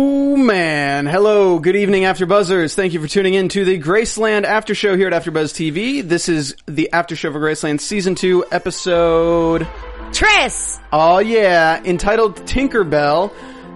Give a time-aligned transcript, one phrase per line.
[0.00, 1.06] Oh man.
[1.06, 2.76] Hello, good evening After Buzzers.
[2.76, 6.08] Thank you for tuning in to the Graceland After Show here at AfterBuzz TV.
[6.08, 9.66] This is the After Show for Graceland Season 2 episode
[10.12, 10.78] Tris.
[10.92, 13.32] Oh yeah, entitled Tinkerbell.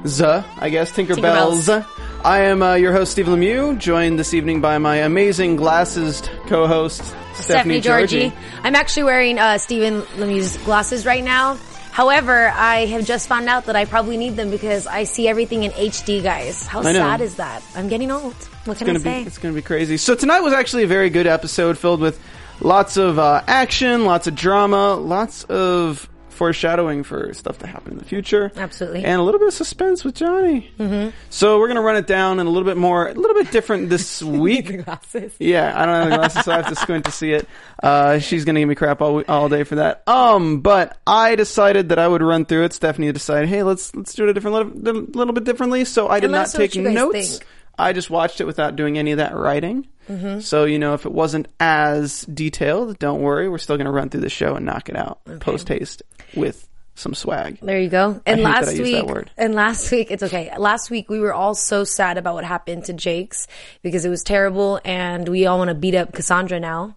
[0.06, 0.24] Z,
[0.58, 1.84] I guess Tinkerbells.
[2.24, 7.02] I am uh, your host Steve Lemieux, joined this evening by my amazing glasses co-host
[7.02, 8.32] Stephanie, Stephanie Georgie.
[8.62, 11.58] I'm actually wearing uh, Stephen Lemieux's glasses right now.
[11.92, 15.64] However, I have just found out that I probably need them because I see everything
[15.64, 16.66] in HD, guys.
[16.66, 17.62] How sad is that?
[17.74, 18.34] I'm getting old.
[18.64, 19.22] What can I say?
[19.22, 19.98] be it's gonna be crazy.
[19.98, 22.18] So tonight was actually a very good episode filled with
[22.60, 27.98] lots of uh, action, lots of drama, lots of foreshadowing for stuff to happen in
[27.98, 28.50] the future.
[28.56, 29.04] Absolutely.
[29.04, 30.70] And a little bit of suspense with Johnny.
[30.78, 31.10] Mm-hmm.
[31.30, 33.88] So we're gonna run it down in a little bit more, a little bit different
[33.90, 34.84] this week.
[34.84, 35.34] glasses.
[35.38, 37.46] Yeah, I don't have the glasses, so I have to squint to see it.
[37.82, 40.02] Uh, she's gonna give me crap all all day for that.
[40.08, 42.72] Um, but I decided that I would run through it.
[42.72, 45.84] Stephanie decided, hey, let's let's do it a different little, little bit differently.
[45.84, 47.38] So I did not us know what take notes.
[47.38, 47.46] think.
[47.78, 49.88] I just watched it without doing any of that writing.
[50.08, 50.40] Mm-hmm.
[50.40, 53.48] So you know, if it wasn't as detailed, don't worry.
[53.48, 56.02] We're still gonna run through the show and knock it out post haste
[56.34, 57.58] with some swag.
[57.60, 58.20] There you go.
[58.26, 60.52] And last I used that week, and last week, it's okay.
[60.56, 63.48] Last week we were all so sad about what happened to Jakes
[63.82, 66.96] because it was terrible, and we all want to beat up Cassandra now.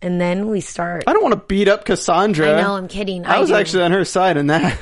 [0.00, 1.04] And then we start.
[1.08, 2.56] I don't want to beat up Cassandra.
[2.56, 3.26] I know, I'm kidding.
[3.26, 3.56] I, I was do.
[3.56, 4.78] actually on her side in that.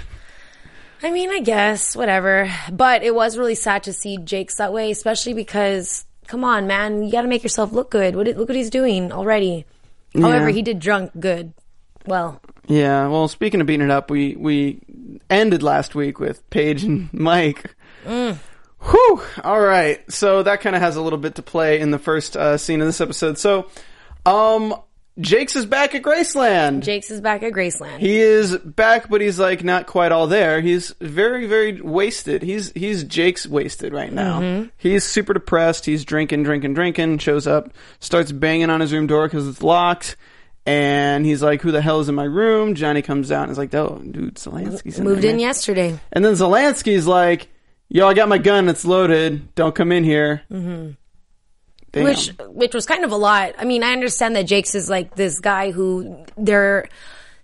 [1.02, 4.90] I mean, I guess whatever, but it was really sad to see Jakes that way,
[4.90, 8.16] especially because, come on, man, you got to make yourself look good.
[8.16, 9.66] What, look what he's doing already.
[10.14, 11.52] However, he did drunk good.
[12.06, 14.80] Well, Yeah, well, speaking of beating it up, we we
[15.28, 17.74] ended last week with Paige and Mike.
[18.04, 18.38] Mm.
[18.80, 19.22] Whew.
[19.44, 22.36] All right, so that kind of has a little bit to play in the first
[22.36, 23.36] uh, scene of this episode.
[23.36, 23.68] So,
[24.24, 24.74] um,
[25.18, 26.82] Jakes is back at Graceland.
[26.82, 27.98] Jakes is back at Graceland.
[27.98, 30.60] he is back, but he's like not quite all there.
[30.60, 32.42] He's very, very wasted.
[32.42, 34.40] He's he's Jake's wasted right now.
[34.40, 34.68] Mm-hmm.
[34.76, 35.86] He's super depressed.
[35.86, 37.18] He's drinking, drinking, drinking.
[37.18, 40.16] Shows up, starts banging on his room door because it's locked.
[40.66, 43.58] And he's like, "Who the hell is in my room?" Johnny comes out and is
[43.58, 45.98] like, "Oh, dude, Zelensky's in Moved there, in man." yesterday.
[46.12, 47.48] And then Zelensky's like,
[47.88, 48.68] "Yo, I got my gun.
[48.68, 49.54] It's loaded.
[49.54, 50.90] Don't come in here." Mm-hmm.
[51.96, 52.04] Damn.
[52.04, 53.54] which which was kind of a lot.
[53.58, 56.88] I mean, I understand that Jakes is like this guy who they're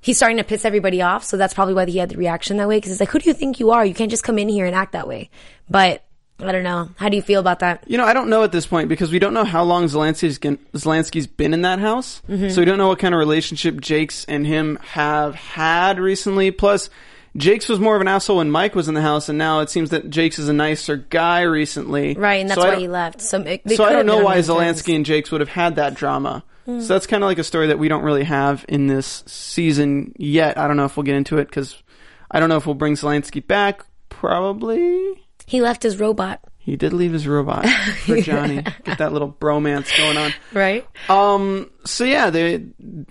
[0.03, 2.69] he's starting to piss everybody off, so that's probably why he had the reaction that
[2.69, 2.77] way.
[2.77, 3.85] Because it's like, who do you think you are?
[3.85, 5.31] You can't just come in here and act that way.
[5.71, 6.05] But
[6.39, 6.91] I don't know.
[6.97, 7.85] How do you feel about that?
[7.87, 10.39] You know, I don't know at this point because we don't know how long Zelensky's,
[10.39, 12.21] Zelensky's been in that house.
[12.29, 12.51] Mm-hmm.
[12.51, 16.51] So we don't know what kind of relationship Jakes and him have had recently.
[16.51, 16.91] Plus,
[17.37, 19.71] Jakes was more of an asshole when Mike was in the house, and now it
[19.71, 22.15] seems that Jakes is a nicer guy recently.
[22.15, 23.21] Right, and that's So why he left.
[23.23, 24.49] So, it, So I don't know why on terms.
[24.49, 26.45] Zelensky and Jakes would have had that drama.
[26.65, 30.13] So that's kind of like a story that we don't really have in this season
[30.17, 30.57] yet.
[30.59, 31.83] I don't know if we'll get into it because
[32.31, 33.85] I don't know if we'll bring Zelensky back.
[34.11, 35.27] Probably.
[35.47, 36.41] he left his robot.
[36.59, 37.67] He did leave his robot
[38.07, 38.63] for Johnny.
[38.85, 40.33] Get that little bromance going on.
[40.53, 40.87] Right.
[41.09, 41.69] Um.
[41.85, 42.65] So yeah, they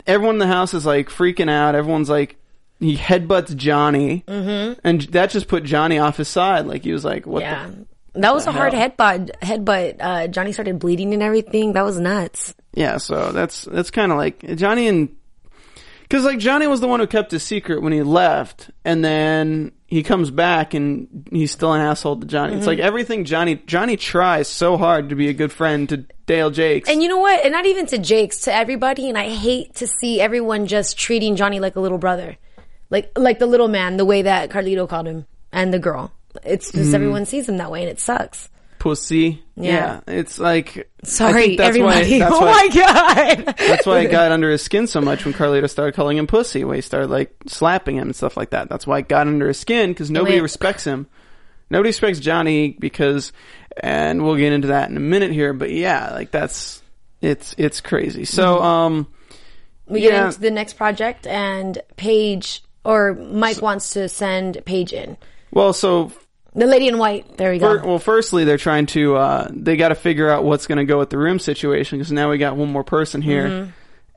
[0.07, 1.75] everyone in the house is like freaking out.
[1.75, 2.37] Everyone's like,
[2.81, 4.79] he headbutts Johnny, mm-hmm.
[4.83, 6.65] and that just put Johnny off his side.
[6.65, 7.67] Like he was like, "What Yeah.
[7.67, 8.89] the?" That was a hard hell?
[8.89, 9.31] headbutt.
[9.41, 9.95] Headbutt.
[10.01, 11.73] Uh, Johnny started bleeding and everything.
[11.73, 12.53] That was nuts.
[12.73, 12.97] Yeah.
[12.97, 15.15] So that's that's kind of like Johnny and
[16.01, 19.71] because like Johnny was the one who kept his secret when he left, and then
[19.87, 22.51] he comes back and he's still an asshole to Johnny.
[22.51, 22.57] Mm-hmm.
[22.59, 26.49] It's like everything Johnny Johnny tries so hard to be a good friend to Dale
[26.49, 26.89] Jakes.
[26.89, 27.43] And you know what?
[27.45, 29.07] And not even to Jakes, to everybody.
[29.07, 32.37] And I hate to see everyone just treating Johnny like a little brother,
[32.91, 36.11] like like the little man, the way that Carlito called him, and the girl.
[36.45, 38.47] It's just everyone sees him that way, and it sucks.
[38.79, 39.43] pussy.
[39.55, 39.99] Yeah.
[40.07, 42.13] it's like Sorry, that's everybody.
[42.13, 43.55] Why, that's oh why, my god.
[43.57, 46.63] That's why it got under his skin so much when Carlito started calling him pussy.
[46.63, 48.69] When he started like slapping him and stuff like that.
[48.69, 50.41] That's why it got under his skin because nobody Wait.
[50.43, 51.07] respects him.
[51.69, 53.31] Nobody respects Johnny because,
[53.77, 55.53] and we'll get into that in a minute here.
[55.53, 56.81] But yeah, like that's
[57.21, 58.25] it's it's crazy.
[58.25, 58.65] So Mm-hmm.
[58.65, 59.07] um,
[59.87, 60.25] we get Yeah.
[60.27, 65.17] into the next project, and Paige or Mike wants to send Paige in.
[65.51, 66.11] Well, so
[66.55, 67.37] The lady in white.
[67.37, 67.77] There we go.
[67.85, 70.97] well, firstly, they're trying to uh, they got to figure out what's going to go
[70.99, 73.69] with the room situation because now we got one more person here, Mm-hmm.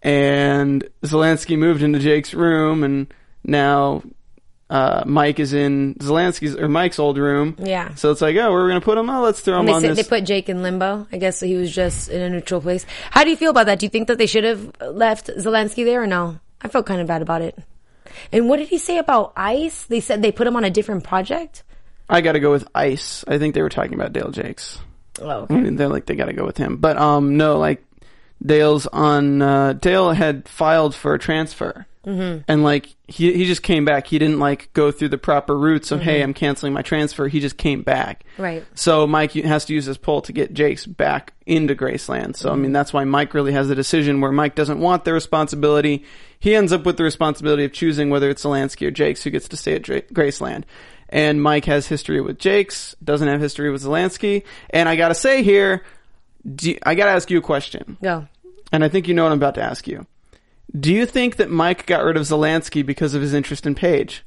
[0.08, 3.12] and Zelensky moved into Jake's room, and
[3.44, 4.02] now
[4.70, 7.56] uh, Mike is in Zelensky's or Mike's old room.
[7.58, 7.94] Yeah.
[7.94, 9.08] So it's like, oh, we're going to put him.
[9.10, 9.96] Oh, let's throw him they, on this.
[9.96, 11.06] they put Jake in limbo.
[11.12, 12.86] I guess he was just in a neutral place.
[13.10, 13.78] How do you feel about that?
[13.78, 16.38] Do you think that they should have left Zelensky there or no?
[16.62, 17.56] I felt kind of bad about it.
[18.32, 19.84] And what did he say about ICE?
[19.86, 21.62] They said they put him on a different project.
[22.08, 23.24] I got to go with Ice.
[23.26, 24.78] I think they were talking about Dale Jakes.
[25.20, 26.76] Oh, I mean, they're like they got to go with him.
[26.76, 27.84] But um, no, like
[28.44, 29.40] Dale's on.
[29.40, 32.42] Uh, Dale had filed for a transfer, mm-hmm.
[32.48, 34.06] and like he he just came back.
[34.06, 37.28] He didn't like go through the proper routes of hey, I'm canceling my transfer.
[37.28, 38.24] He just came back.
[38.38, 38.64] Right.
[38.74, 42.36] So Mike has to use his pull to get Jakes back into Graceland.
[42.36, 45.12] So I mean, that's why Mike really has the decision where Mike doesn't want the
[45.12, 46.04] responsibility.
[46.38, 49.48] He ends up with the responsibility of choosing whether it's Zelensky or Jakes who gets
[49.48, 50.64] to stay at Dra- Graceland.
[51.08, 54.42] And Mike has history with Jakes, doesn't have history with Zelensky.
[54.70, 55.82] And I gotta say here,
[56.60, 57.96] you- I gotta ask you a question.
[58.02, 58.26] go.
[58.72, 60.06] And I think you know what I'm about to ask you.
[60.78, 64.24] Do you think that Mike got rid of Zelensky because of his interest in Paige?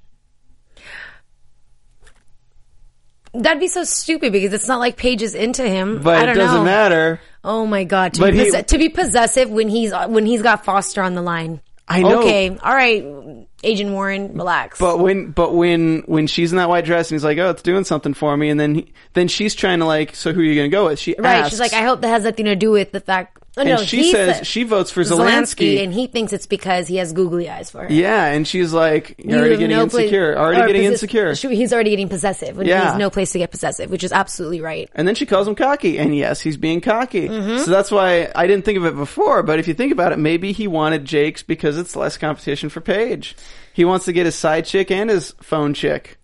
[3.34, 6.01] That'd be so stupid because it's not like Paige is into him.
[6.01, 6.63] But I it doesn't know.
[6.63, 7.19] matter.
[7.44, 8.13] Oh my god!
[8.16, 11.22] To, But be he- to be possessive when he's when he's got Foster on the
[11.22, 11.62] line.
[11.89, 12.19] I know.
[12.19, 14.78] Okay, all right, Agent Warren, relax.
[14.78, 17.62] But when, but when, when she's in that white dress and he's like, "Oh, it's
[17.62, 20.44] doing something for me," and then, he, then she's trying to like, "So who are
[20.44, 21.38] you going to go with?" She right?
[21.38, 23.38] asks, She's like, I hope that has nothing to do with the fact.
[23.57, 25.83] Oh, and no, she says said- she votes for Zelensky.
[25.83, 27.92] and he thinks it's because he has googly eyes for her.
[27.92, 30.38] yeah, and she's like, "You're You already getting no place- insecure.
[30.38, 32.80] already getting possess- insecure." He's already getting possessive when Yeah.
[32.81, 34.89] he has no place to get possessive, which is absolutely right.
[34.94, 37.27] And then she calls him cocky, and yes, he's being cocky.
[37.27, 37.63] Mm-hmm.
[37.65, 39.42] So that's why I didn't think of it before.
[39.44, 42.80] But if you think about it, maybe he wanted Jakes because it's less competition for
[42.81, 43.36] Paige.
[43.74, 46.18] He wants to get his side chick and his phone chick.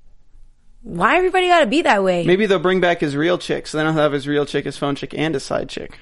[0.81, 2.25] Why everybody got to be that way?
[2.25, 4.75] Maybe they'll bring back his real chick, so then he'll have his real chick, his
[4.77, 5.97] phone chick, and his side chick.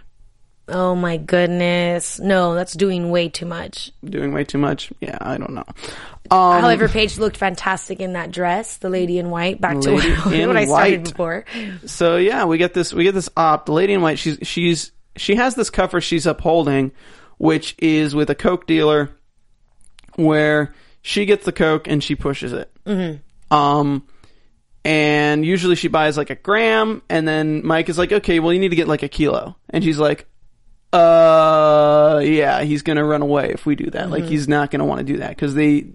[0.71, 3.91] Oh my goodness, no, that's doing way too much.
[4.03, 4.91] Doing way too much.
[5.01, 5.65] Yeah, I don't know.
[6.31, 9.59] Um, However, Paige looked fantastic in that dress, the lady in white.
[9.59, 11.45] Back to Lady what, in what I started before.
[11.85, 12.93] So yeah, we get this.
[12.93, 13.65] We get this op.
[13.65, 14.17] The lady in white.
[14.17, 16.93] She's she's she has this cover she's upholding,
[17.37, 19.09] which is with a coke dealer,
[20.15, 22.71] where she gets the coke and she pushes it.
[22.85, 23.53] Mm-hmm.
[23.53, 24.07] Um,
[24.85, 28.59] and usually she buys like a gram, and then Mike is like, okay, well you
[28.59, 30.27] need to get like a kilo, and she's like.
[30.93, 34.09] Uh, yeah, he's gonna run away if we do that.
[34.09, 35.85] Like, he's not gonna want to do that because they,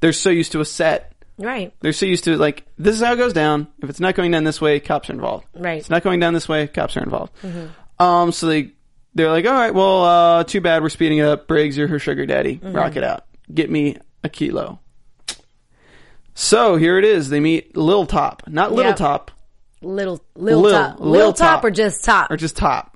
[0.00, 1.72] they're so used to a set Right.
[1.80, 3.66] they're so used to like this is how it goes down.
[3.82, 5.46] If it's not going down this way, cops are involved.
[5.54, 5.78] Right.
[5.78, 7.32] It's not going down this way, cops are involved.
[7.98, 8.30] Um.
[8.32, 8.72] So they
[9.14, 11.46] they're like, all right, well, uh, too bad we're speeding it up.
[11.48, 12.60] Briggs, you're her sugar daddy.
[12.62, 13.24] Rock it out.
[13.52, 14.78] Get me a kilo.
[16.34, 17.28] So here it is.
[17.30, 18.96] They meet Lil Top, not Little Yep.
[18.98, 19.30] Top,
[19.82, 21.64] Little, little Lil- top, Lil little top, Top.
[21.64, 22.30] or just top.
[22.30, 22.93] or just Top.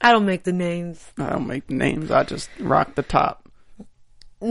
[0.00, 1.12] I don't make the names.
[1.18, 2.10] I don't make the names.
[2.10, 3.48] I just rock the top.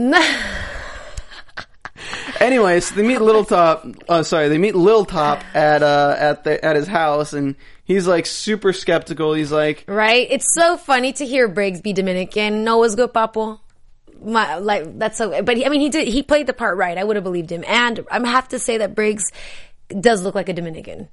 [2.40, 3.86] Anyways, they meet Little Top.
[4.08, 8.06] Uh, sorry, they meet Lil Top at uh at the at his house, and he's
[8.06, 9.32] like super skeptical.
[9.32, 10.26] He's like, Right?
[10.30, 12.64] It's so funny to hear Briggs be Dominican.
[12.64, 13.60] No, was good, Papo.
[14.22, 15.42] My, like that's so.
[15.42, 16.08] But he, I mean, he did.
[16.08, 16.98] He played the part right.
[16.98, 17.64] I would have believed him.
[17.66, 19.30] And I have to say that Briggs
[19.88, 21.08] does look like a Dominican.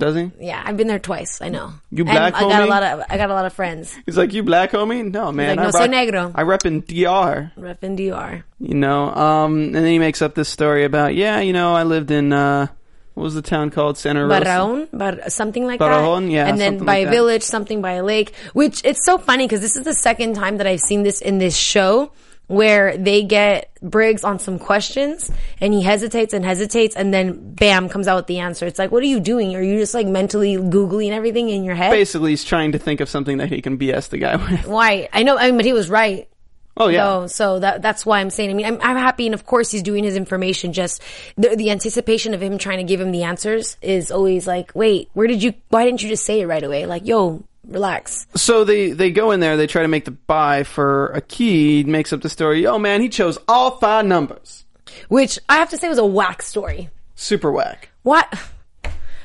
[0.00, 0.30] Does he?
[0.40, 1.40] Yeah, I've been there twice.
[1.40, 1.72] I know.
[1.92, 3.04] You And black I got a lot of.
[3.08, 3.96] I got a lot of friends.
[4.06, 5.08] He's like, you black homie?
[5.08, 5.56] No, man.
[5.56, 7.52] like, "No, soy rock- negro." I rep in DR.
[7.56, 8.42] Rep in DR.
[8.58, 9.14] You know.
[9.14, 12.32] Um, and then he makes up this story about, yeah, you know, I lived in
[12.32, 12.66] uh,
[13.14, 13.98] what was the town called?
[13.98, 14.40] Santa Rosa.
[14.40, 16.32] Barraon, Bar- something like Barraon, that.
[16.32, 18.32] yeah, and then by like a village, something by a lake.
[18.52, 21.38] Which it's so funny because this is the second time that I've seen this in
[21.38, 22.12] this show
[22.50, 25.30] where they get Briggs on some questions
[25.60, 28.66] and he hesitates and hesitates and then bam comes out with the answer.
[28.66, 29.54] It's like, what are you doing?
[29.54, 31.92] Are you just like mentally googling everything in your head?
[31.92, 34.66] Basically, he's trying to think of something that he can BS the guy with.
[34.66, 35.08] Why?
[35.12, 36.28] I know, I mean, but he was right.
[36.76, 37.26] Oh yeah.
[37.26, 38.50] So, so that that's why I'm saying.
[38.50, 40.72] I mean, I'm, I'm happy, and of course, he's doing his information.
[40.72, 41.02] Just
[41.36, 45.10] the, the anticipation of him trying to give him the answers is always like, wait,
[45.12, 45.52] where did you?
[45.68, 46.86] Why didn't you just say it right away?
[46.86, 48.26] Like, yo, relax.
[48.34, 49.56] So they they go in there.
[49.56, 51.84] They try to make the buy for a key.
[51.84, 52.66] Makes up the story.
[52.66, 54.64] Oh man, he chose all five numbers.
[55.08, 56.90] Which I have to say was a whack story.
[57.14, 57.90] Super whack.
[58.02, 58.26] What?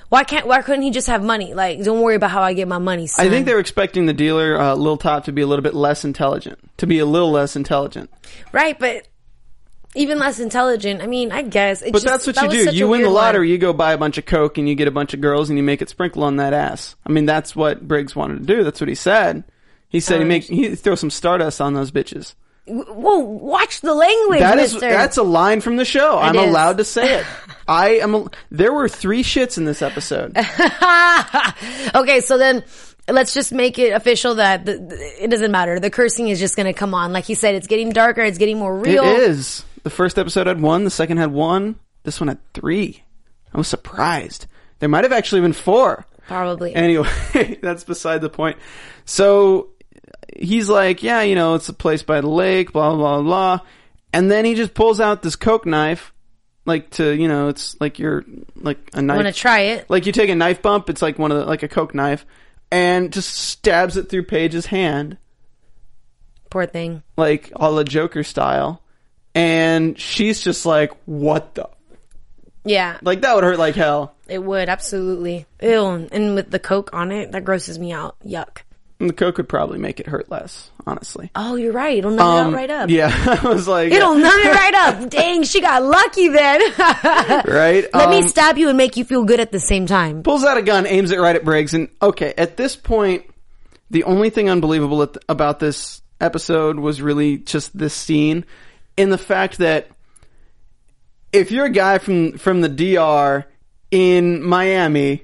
[0.10, 0.46] Why can't?
[0.48, 1.54] Why couldn't he just have money?
[1.54, 3.08] Like, don't worry about how I get my money.
[3.08, 3.26] Son.
[3.26, 5.74] I think they were expecting the dealer, uh, Lil Top, to be a little bit
[5.74, 6.60] less intelligent.
[6.78, 8.10] To be a little less intelligent.
[8.52, 9.08] right, but
[9.96, 11.02] even less intelligent.
[11.02, 11.82] I mean, I guess.
[11.82, 12.76] It's But just- that's what that you do.
[12.78, 13.24] You win the weird one.
[13.24, 15.50] lottery, you go buy a bunch of coke, and you get a bunch of girls,
[15.50, 16.96] and you make it sprinkle on that ass.
[17.06, 18.64] I mean, that's what Briggs wanted to do.
[18.64, 19.44] That's what he said.
[19.90, 22.34] He said he Oh, make he throw some stardust on those bitches.
[22.68, 24.90] Well, watch the language, That is mister.
[24.90, 26.18] that's a line from the show.
[26.18, 26.50] I'm is.
[26.50, 27.26] allowed to say it.
[27.68, 28.16] I am.
[28.16, 30.36] a- There were three shits in this episode.
[31.96, 32.64] okay, so then
[33.08, 34.74] let's just make it official that the,
[35.24, 35.80] it doesn't matter.
[35.80, 37.14] The cursing is just going to come on.
[37.14, 38.22] Like you said, it's getting darker.
[38.22, 39.04] It's getting more real.
[39.04, 39.64] is.
[39.86, 40.84] The first episode had one.
[40.84, 41.76] The second had one.
[42.02, 43.04] This one had three.
[43.54, 44.48] I was surprised.
[44.80, 46.08] There might have actually been four.
[46.28, 46.74] Probably.
[46.74, 47.08] Anyway,
[47.62, 48.58] that's beside the point.
[49.06, 49.70] So
[50.36, 53.60] he's like, yeah, you know, it's a place by the lake, blah, blah, blah.
[54.12, 56.16] And then he just pulls out this Coke knife,
[56.66, 58.26] like to, you know, it's like you're,
[58.56, 59.18] like a knife.
[59.18, 59.88] Want to try it?
[59.88, 62.26] Like you take a knife bump, it's like one of the, like a Coke knife,
[62.72, 65.20] and just stabs it through Paige's hand,
[66.50, 67.04] Poor thing.
[67.18, 68.82] like a la Joker style.
[69.36, 71.70] And she's just like, what the?
[72.64, 74.16] Yeah, Like that would hurt like hell.
[74.28, 75.46] it would absolutely.
[75.62, 78.16] Ew, and with the coke on it, that grosses me out.
[78.26, 78.60] Yuck.
[79.00, 81.30] And the Coke would probably make it hurt less, honestly.
[81.36, 81.98] Oh, you're right.
[81.98, 82.90] It'll numb it Um, out right up.
[82.90, 83.12] Yeah,
[83.44, 85.10] I was like, It'll numb it right up.
[85.10, 86.62] Dang, she got lucky then.
[87.46, 87.86] right?
[87.94, 90.24] Let me Um, stab you and make you feel good at the same time.
[90.24, 93.26] pulls out a gun, aims it right at Briggs, and okay, at this point,
[93.92, 98.46] the only thing unbelievable at about this episode was really just this scene,
[98.98, 99.88] in the fact that
[101.32, 103.46] if you're a guy from from the DR
[103.92, 105.24] in Miami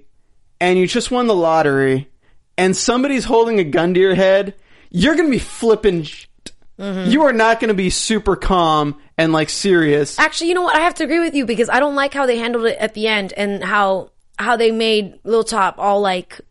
[0.60, 2.10] and you just won the lottery,
[2.58, 4.56] and somebody's holding a gun to your head,
[4.90, 6.04] you're gonna be flipping.
[6.04, 6.30] Shit.
[6.78, 7.12] Mm-hmm.
[7.12, 10.20] You are not gonna be super calm and like serious.
[10.20, 10.76] Actually, you know what?
[10.76, 12.94] I have to agree with you because I don't like how they handled it at
[12.94, 16.42] the end and how how they made Lil Top all like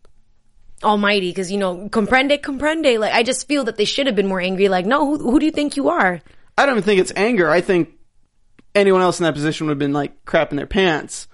[0.82, 2.98] almighty because you know comprende comprende.
[2.98, 4.68] Like I just feel that they should have been more angry.
[4.68, 6.20] Like no, who, who do you think you are?
[6.58, 7.48] I don't even think it's anger.
[7.48, 7.90] I think
[8.74, 11.26] anyone else in that position would have been like crapping their pants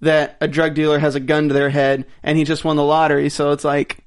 [0.00, 2.82] that a drug dealer has a gun to their head and he just won the
[2.84, 3.28] lottery.
[3.28, 3.98] So it's like,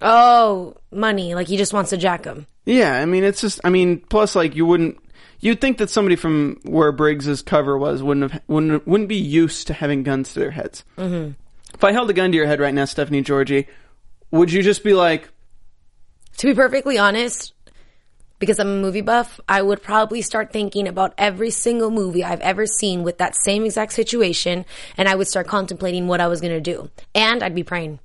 [0.00, 1.34] Oh, money.
[1.34, 2.46] Like he just wants to jack him.
[2.66, 4.98] yeah, I mean, it's just, I mean, plus like you wouldn't,
[5.40, 9.66] you'd think that somebody from where Briggs's cover was wouldn't have, wouldn't, wouldn't be used
[9.68, 10.84] to having guns to their heads.
[10.96, 11.32] Mm-hmm.
[11.74, 13.66] If I held a gun to your head right now, Stephanie Georgie,
[14.30, 15.28] would you just be like,
[16.38, 17.52] To be perfectly honest,
[18.44, 22.42] because I'm a movie buff, I would probably start thinking about every single movie I've
[22.42, 24.66] ever seen with that same exact situation,
[24.98, 26.90] and I would start contemplating what I was going to do.
[27.14, 28.00] And I'd be praying.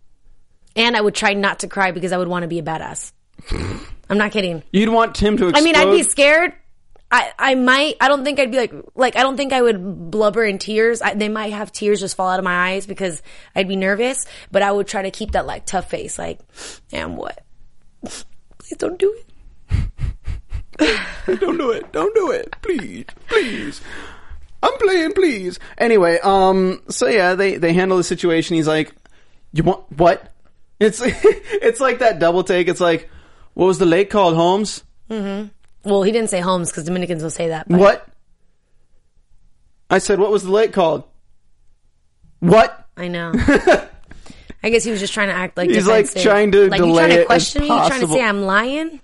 [0.77, 3.11] And I would try not to cry because I would want to be a badass.
[4.09, 4.63] I'm not kidding.
[4.71, 5.61] you'd want Tim to explode?
[5.61, 6.53] I mean, I'd be scared.
[7.11, 10.09] I, I might, I don't think I'd be like, like, I don't think I would
[10.09, 11.01] blubber in tears.
[11.01, 13.21] I, they might have tears just fall out of my eyes because
[13.53, 16.39] I'd be nervous, but I would try to keep that like tough face, like,
[16.93, 17.43] and what?
[18.03, 19.25] Please don't do it.
[21.39, 21.91] don't do it.
[21.91, 22.55] Don't do it.
[22.61, 23.05] Please.
[23.27, 23.81] Please.
[24.61, 25.59] I'm playing, please.
[25.77, 28.55] Anyway, um, so yeah, they, they handle the situation.
[28.55, 28.93] He's like,
[29.53, 30.33] you want, what?
[30.79, 32.67] It's, it's like that double take.
[32.67, 33.09] It's like,
[33.53, 34.83] what was the lake called, Holmes?
[35.09, 37.67] Well, he didn't say Holmes because Dominicans will say that.
[37.67, 38.07] But What?
[39.89, 41.03] I said, what was the lake called?
[42.39, 42.87] What?
[42.95, 43.31] I know.
[44.63, 46.87] I guess he was just trying to act like He's, like, trying to like you
[46.87, 47.67] delay trying to question me.
[47.69, 49.01] You trying to say I'm lying?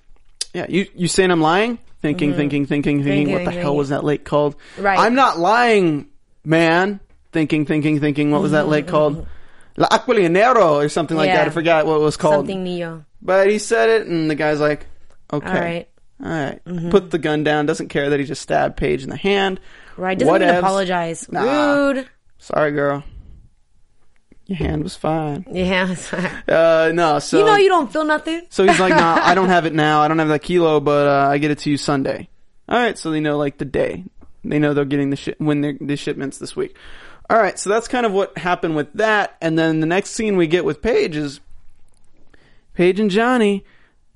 [0.55, 1.79] Yeah, you, you saying I'm lying?
[2.01, 4.55] Thinking, thinking, thinking, thinking, Thinking, what the hell was that lake called?
[4.77, 4.97] Right.
[4.97, 6.07] I'm not lying,
[6.45, 6.99] man.
[7.31, 9.17] Thinking, thinking, thinking, what was that lake mm-hmm, called?
[9.17, 9.81] Mm-hmm.
[9.81, 11.37] La Aquilianero or something like Yeah.
[11.37, 11.47] that.
[11.47, 12.45] I forgot what it was called.
[12.45, 13.03] Something Neo.
[13.21, 14.87] But he said it, and the guy's like,
[15.33, 15.47] okay.
[15.47, 15.89] All right.
[16.23, 16.91] All right.
[16.91, 17.65] Put the gun down.
[17.65, 19.59] Doesn't care that he just stabbed Paige in the hand.
[19.97, 20.17] Right.
[20.17, 21.29] Doesn't even apologize.
[21.29, 21.41] Nah.
[21.41, 22.07] Rude.
[22.37, 23.03] Sorry, girl.
[24.47, 25.45] Your hand was fine.
[25.51, 25.95] Yeah.
[26.47, 27.39] Uh, no, so.
[27.39, 28.43] you know you don't feel nothing.
[28.49, 30.01] So he's like, nah, I don't have it now.
[30.01, 32.29] I don't have that kilo, but uh, I get it to you Sunday.
[32.69, 34.03] All right, so they know like the day.
[34.43, 36.75] They know they're getting the ship when they're the shipments this week.
[37.29, 39.35] All right, so that's kind of what happened with that.
[39.41, 41.39] And then the next scene we get with Paige is
[42.75, 43.65] Paige and Johnny.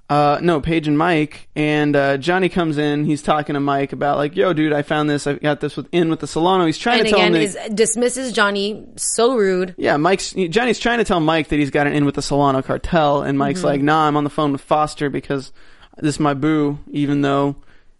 [0.09, 1.47] Uh, no, Paige and Mike.
[1.55, 3.05] And uh, Johnny comes in.
[3.05, 5.27] He's talking to Mike about like, yo, dude, I found this.
[5.27, 6.65] I got this with, in with the Solano.
[6.65, 7.75] He's trying And to tell again, him that.
[7.75, 9.75] dismisses Johnny so rude.
[9.77, 12.63] Yeah, Mike's Johnny's trying to tell Mike that he's got an in with the Solano
[12.63, 15.51] cartel, and Mike's like, "Nah, I'm on the phone with Foster because
[15.97, 17.57] this is my boo." Even though,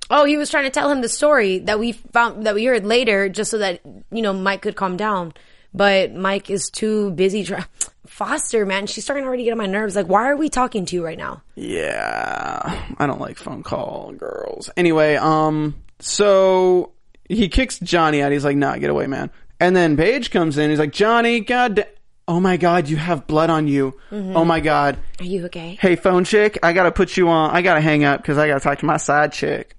[0.10, 2.86] Oh, he was trying to tell him the story that we found that we heard
[2.86, 5.34] later, just so that you know Mike could calm down.
[5.76, 7.44] But Mike is too busy.
[7.44, 7.66] Try-
[8.10, 9.96] Foster, man, she's starting to already get on my nerves.
[9.96, 11.42] Like, why are we talking to you right now?
[11.56, 14.70] yeah, I don't like phone call girls.
[14.76, 16.92] Anyway, um, so
[17.30, 18.32] he kicks Johnny out.
[18.32, 20.70] He's like, "Nah, get away, man." And then Paige comes in.
[20.70, 21.84] He's like, "Johnny, God, da-
[22.28, 23.94] oh my God, you have blood on you.
[24.12, 25.78] Oh my God." Are you okay?
[25.80, 27.52] Hey, phone chick, I gotta put you on.
[27.52, 29.76] I gotta hang up because I gotta talk to my side chick.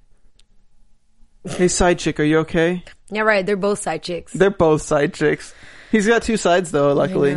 [1.49, 2.85] Hey, side chick, are you okay?
[3.11, 3.45] Yeah, right.
[3.45, 4.33] They're both side chicks.
[4.33, 5.55] They're both side chicks.
[5.91, 7.37] He's got two sides though, luckily.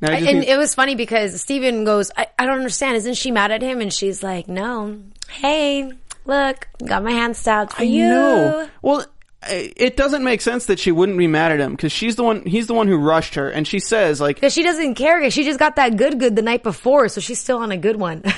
[0.00, 0.08] Know.
[0.08, 2.96] Now I- and it was funny because Steven goes, I, I don't understand.
[2.96, 3.80] Isn't she mad at him?
[3.80, 5.00] And she's like, no.
[5.28, 5.90] Hey,
[6.24, 8.08] look, got my hand stabbed for I you.
[8.08, 8.68] know.
[8.82, 9.04] Well,
[9.50, 12.44] it doesn't make sense that she wouldn't be mad at him because she's the one.
[12.44, 15.20] He's the one who rushed her, and she says like, Because she doesn't care.
[15.20, 17.76] 'cause She just got that good good the night before, so she's still on a
[17.76, 18.24] good one.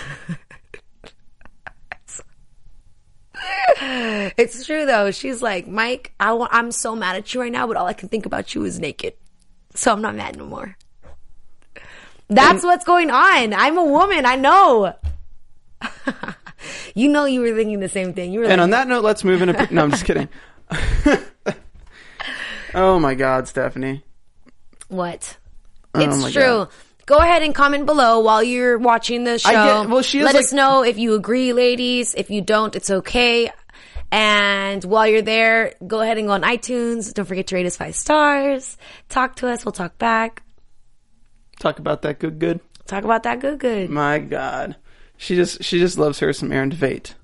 [4.36, 5.10] it's true though.
[5.10, 7.92] She's like, Mike, I want, I'm so mad at you right now, but all I
[7.92, 9.14] can think about you is naked.
[9.74, 10.76] So I'm not mad no more.
[12.30, 13.52] That's what's going on.
[13.54, 14.24] I'm a woman.
[14.24, 14.94] I know.
[16.94, 18.32] you know you were thinking the same thing.
[18.32, 19.68] You were And like, on that note, let's move into.
[19.74, 20.28] no, I'm just kidding.
[22.74, 24.04] oh my God, Stephanie.
[24.88, 25.36] What?
[25.94, 26.42] Oh It's true.
[26.42, 26.68] God.
[27.06, 29.50] Go ahead and comment below while you're watching the show.
[29.82, 32.14] Get- well, she Let like- us know if you agree, ladies.
[32.14, 33.50] If you don't, it's okay.
[34.12, 37.12] And while you're there, go ahead and go on iTunes.
[37.14, 38.76] Don't forget to rate us five stars.
[39.08, 39.64] Talk to us.
[39.64, 40.42] We'll talk back.
[41.60, 42.58] Talk about that good, good.
[42.86, 43.88] Talk about that good, good.
[43.88, 44.74] My God,
[45.16, 47.14] she just she just loves her some Aaron Tveit.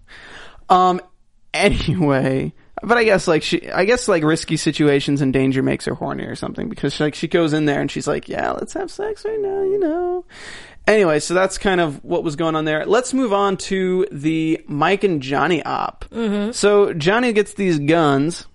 [0.69, 1.01] Um.
[1.55, 2.53] Anyway,
[2.83, 6.25] but I guess like she, I guess like risky situations and danger makes her horny
[6.25, 8.91] or something because she, like she goes in there and she's like, yeah, let's have
[8.91, 10.25] sex right now, you know.
[10.87, 12.85] Anyway, so that's kind of what was going on there.
[12.87, 16.05] Let's move on to the Mike and Johnny op.
[16.11, 16.53] Mm-hmm.
[16.53, 18.47] So Johnny gets these guns.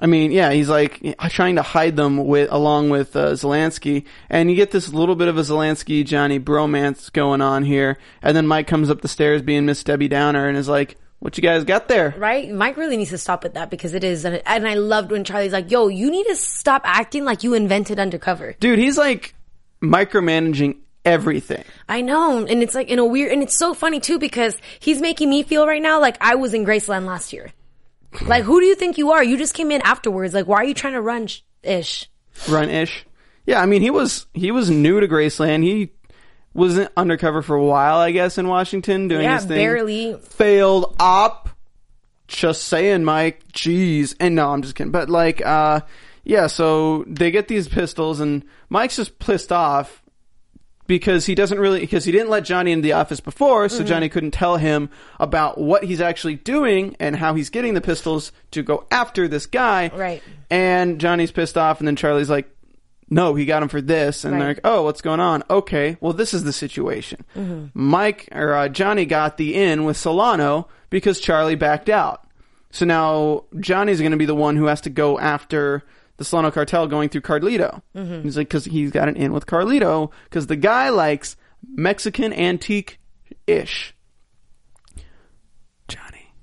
[0.00, 4.48] I mean, yeah, he's like trying to hide them with along with uh, Zelensky, and
[4.50, 7.98] you get this little bit of a Zelensky Johnny bromance going on here.
[8.22, 11.36] And then Mike comes up the stairs being Miss Debbie Downer and is like, "What
[11.36, 12.48] you guys got there?" Right?
[12.50, 14.24] Mike really needs to stop with that because it is.
[14.24, 17.98] And I loved when Charlie's like, yo, you need to stop acting like you invented
[17.98, 18.54] undercover.
[18.60, 19.34] Dude, he's like
[19.82, 21.64] micromanaging everything.
[21.88, 22.46] I know.
[22.46, 25.42] And it's like in a weird, and it's so funny too because he's making me
[25.42, 27.52] feel right now like I was in Graceland last year.
[28.26, 29.22] Like, who do you think you are?
[29.22, 30.32] You just came in afterwards.
[30.34, 32.08] Like, why are you trying to run sh- ish?
[32.48, 33.04] Run ish.
[33.46, 35.62] Yeah, I mean, he was he was new to Graceland.
[35.62, 35.90] He
[36.54, 39.56] was undercover for a while, I guess, in Washington doing Yeah, his thing.
[39.56, 40.18] barely.
[40.22, 41.48] failed op.
[42.26, 43.42] Just saying, Mike.
[43.52, 44.14] Jeez.
[44.20, 44.90] And no, I'm just kidding.
[44.92, 45.80] But like, uh,
[46.24, 46.46] yeah.
[46.46, 50.02] So they get these pistols, and Mike's just pissed off
[50.88, 54.08] because he doesn't really because he didn't let Johnny into the office before, so Johnny
[54.08, 58.64] couldn't tell him about what he's actually doing and how he's getting the pistols to
[58.64, 59.92] go after this guy.
[59.94, 60.22] Right.
[60.50, 62.50] And Johnny's pissed off, and then Charlie's like,
[63.10, 66.14] "No, he got him for this," and they're like, "Oh, what's going on?" Okay, well,
[66.14, 67.24] this is the situation.
[67.36, 67.66] Mm-hmm.
[67.74, 72.26] Mike or uh, Johnny got the in with Solano because Charlie backed out.
[72.70, 75.84] So now Johnny's going to be the one who has to go after
[76.18, 77.80] the Solano cartel going through Carlito.
[77.96, 78.22] Mm-hmm.
[78.22, 82.98] He's like, because he's got an in with Carlito because the guy likes Mexican antique
[83.46, 83.94] ish.
[85.86, 86.34] Johnny,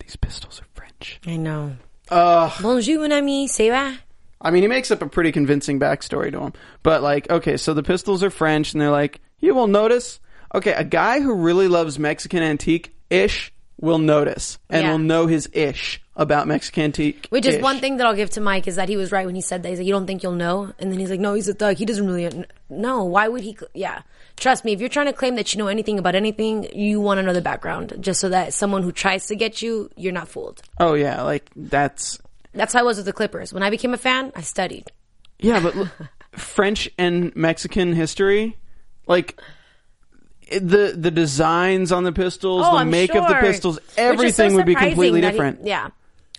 [0.00, 1.20] these pistols are French.
[1.26, 1.76] I know.
[2.10, 2.52] Ugh.
[2.60, 3.46] Bonjour, mon ami.
[3.46, 3.96] C'est va?
[4.40, 6.52] I mean, he makes up a pretty convincing backstory to him.
[6.82, 10.20] But like, okay, so the pistols are French, and they're like, you will notice.
[10.54, 14.90] Okay, a guy who really loves Mexican antique ish will notice and Yeah.
[14.92, 17.26] will know his ish about Mexican antique.
[17.30, 19.34] Which is one thing that I'll give to Mike is that he was right when
[19.34, 19.68] he said that.
[19.70, 20.72] He's like, you don't think you'll know?
[20.78, 21.76] And then he's like, no, he's a thug.
[21.76, 23.02] He doesn't really know.
[23.04, 23.54] Why would he?
[23.56, 24.02] cl- Yeah.
[24.36, 27.18] Trust me, if you're trying to claim that you know anything about anything, you want
[27.18, 30.28] to know the background just so that someone who tries to get you, you're not
[30.28, 30.60] fooled.
[30.80, 32.18] Oh yeah, like that's
[32.52, 33.52] That's how I was with the Clippers.
[33.52, 34.90] When I became a fan, I studied.
[35.38, 35.88] yeah, but look,
[36.32, 38.56] French and Mexican history,
[39.06, 39.40] like.
[40.50, 44.02] The the designs on the pistols, the Oh, I'm make of the pistols, is so
[44.02, 45.66] everything would be completely that he- different.
[45.66, 45.88] yeah.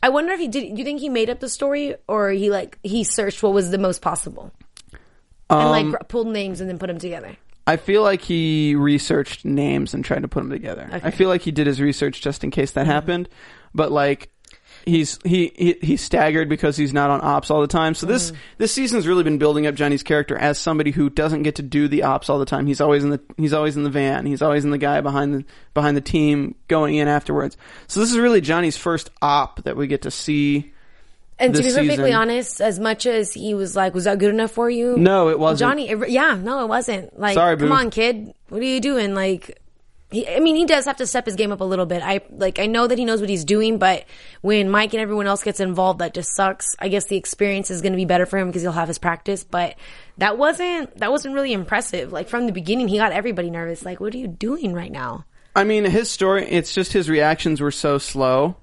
[0.04, 0.78] I wonder if he did.
[0.78, 3.78] You think he made up the story, or he like he searched what was the
[3.80, 4.52] most possible,
[5.50, 7.36] and Um, like pulled names and then put them together?
[7.68, 10.84] I feel like he researched names and tried to put them together.
[10.84, 10.98] Okay.
[10.98, 11.08] Mm-hmm.
[11.08, 13.28] I feel like he did his research just in case that happened,
[13.74, 14.30] but like
[14.86, 17.94] he's he, he he's staggered because he's not on ops all the time.
[17.96, 18.36] So this mm.
[18.58, 21.88] this season's really been building up Johnny's character as somebody who doesn't get to do
[21.88, 22.68] the ops all the time.
[22.68, 24.26] He's always in the he's always in the van.
[24.26, 27.58] He's always in the guy behind the behind the team going in afterwards.
[27.88, 30.72] So this is really Johnny's first op that we get to see.
[31.38, 32.14] And to be perfectly season.
[32.14, 35.38] honest, as much as he was like, "Was that good enough for you?" No, it
[35.38, 35.70] wasn't.
[35.70, 37.20] Johnny, it, yeah, no, it wasn't.
[37.20, 37.74] Like, Sorry, come boo.
[37.74, 39.14] on, kid, what are you doing?
[39.14, 39.60] Like,
[40.12, 42.02] he, I mean, he does have to step his game up a little bit.
[42.04, 44.06] I like, I know that he knows what he's doing, but
[44.42, 46.76] when Mike and everyone else gets involved, that just sucks.
[46.80, 49.00] I guess the experience is going to be better for him because he'll have his
[49.00, 49.44] practice.
[49.44, 49.76] But
[50.18, 52.12] that wasn't that wasn't really impressive.
[52.12, 53.84] Like from the beginning, he got everybody nervous.
[53.84, 55.26] Like, what are you doing right now?
[55.56, 58.58] I mean, his story, it's just his reactions were so slow.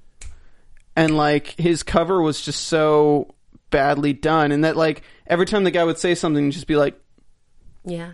[0.94, 3.34] And, like, his cover was just so
[3.70, 4.52] badly done.
[4.52, 7.00] And that, like, every time the guy would say something, he'd just be like,
[7.84, 8.12] Yeah,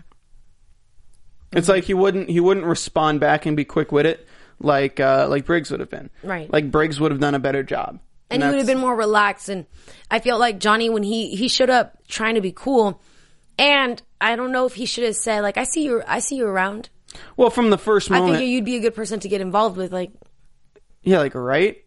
[1.51, 4.27] it's like he wouldn't, he wouldn't respond back and be quick with it
[4.59, 6.09] like, uh, like Briggs would have been.
[6.23, 6.51] Right.
[6.51, 7.99] Like, Briggs would have done a better job.
[8.29, 9.49] and he would have been more relaxed.
[9.49, 9.65] And
[10.11, 13.01] I felt like Johnny when he he showed up trying to be cool,
[13.57, 16.35] and I don't know if he should have said like, "I see you, I see
[16.35, 16.89] you around.
[17.37, 19.77] Well, from the first moment, I think you'd be a good person to get involved
[19.77, 20.11] with." Like,
[21.01, 21.77] Yeah, like right.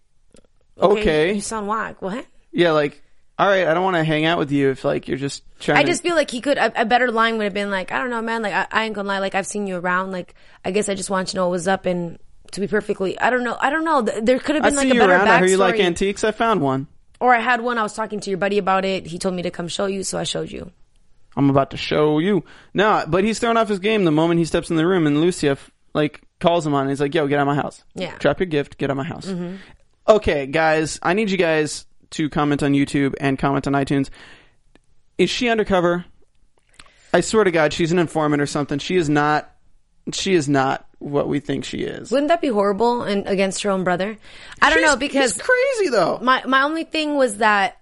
[0.81, 1.35] Okay.
[1.35, 2.03] You sound whack.
[2.03, 2.27] What?
[2.51, 3.03] Yeah, like
[3.38, 3.66] all right.
[3.66, 5.79] I don't want to hang out with you if like you're just trying.
[5.79, 6.59] I to, just feel like he could.
[6.59, 8.42] A, a better line would have been like, I don't know, man.
[8.42, 9.18] Like, I, I ain't gonna lie.
[9.18, 10.12] Like, I've seen you around.
[10.12, 11.87] Like, I guess I just want you to know what was up.
[11.87, 12.18] And
[12.53, 13.57] to be perfectly, I don't know.
[13.59, 14.03] I don't know.
[14.03, 15.29] There could have I been like see a you better around.
[15.29, 16.25] I heard you like antiques.
[16.25, 16.87] I found one.
[17.21, 17.79] Or I had one.
[17.79, 19.07] I was talking to your buddy about it.
[19.07, 20.71] He told me to come show you, so I showed you.
[21.37, 22.45] I'm about to show you.
[22.75, 25.21] No, but he's thrown off his game the moment he steps in the room, and
[25.21, 25.57] Lucia
[25.95, 26.83] like calls him on.
[26.83, 27.83] And he's like, "Yo, get out of my house.
[27.95, 28.09] Yeah.
[28.09, 28.18] Mm-hmm.
[28.18, 28.77] drop your gift.
[28.77, 29.33] Get out of my house."
[30.09, 34.11] Okay, guys, I need you guys to comment on YouTube and comment on iTunes.
[35.18, 36.05] Is she undercover?
[37.12, 38.79] I swear to God, she's an informant or something.
[38.79, 39.48] She is not.
[40.12, 42.11] She is not what we think she is.
[42.11, 44.16] Wouldn't that be horrible and against her own brother?
[44.61, 46.18] I don't know because crazy though.
[46.22, 47.79] my my only thing was that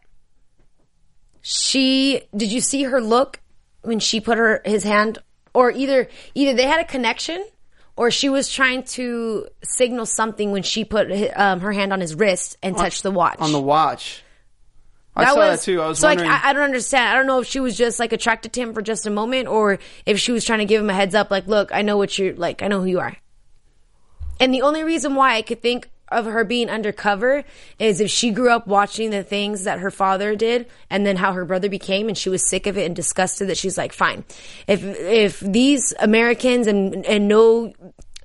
[1.43, 3.41] she did you see her look
[3.83, 5.19] when she put her his hand
[5.55, 7.45] or either either they had a connection
[8.01, 12.15] or she was trying to signal something when she put um, her hand on his
[12.15, 14.23] wrist and touched the watch on the watch.
[15.15, 15.83] I saw that too.
[15.83, 16.31] I was so wondering.
[16.31, 17.11] like I, I don't understand.
[17.11, 19.49] I don't know if she was just like attracted to him for just a moment,
[19.49, 21.99] or if she was trying to give him a heads up, like, look, I know
[21.99, 22.63] what you're like.
[22.63, 23.19] I know who you are.
[24.41, 27.45] And the only reason why I could think of her being undercover
[27.79, 31.33] is if she grew up watching the things that her father did, and then how
[31.33, 34.25] her brother became, and she was sick of it and disgusted that she's like, fine,
[34.67, 37.73] if if these Americans and and no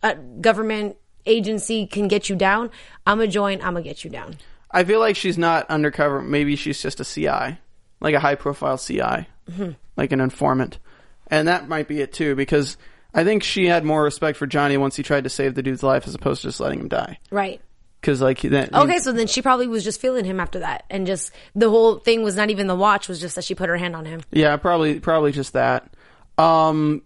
[0.04, 2.70] uh, government agency can get you down,
[3.06, 3.62] I'm gonna join.
[3.62, 4.36] I'm gonna get you down.
[4.72, 6.22] I feel like she's not undercover.
[6.22, 7.58] Maybe she's just a CI,
[8.02, 9.72] like a high profile CI, Mm-hmm.
[9.96, 10.80] like an informant.
[11.28, 12.78] And that might be it too, because
[13.14, 15.84] I think she had more respect for Johnny once he tried to save the dude's
[15.84, 17.20] life as opposed to just letting him die.
[17.32, 17.62] Right.
[18.06, 18.70] Because, like, then.
[18.72, 21.98] Okay, so then she probably was just feeling him after that, and just the whole
[21.98, 24.22] thing was not even the watch; was just that she put her hand on him.
[24.32, 25.92] Yeah, probably, probably just that.
[26.38, 27.02] Um,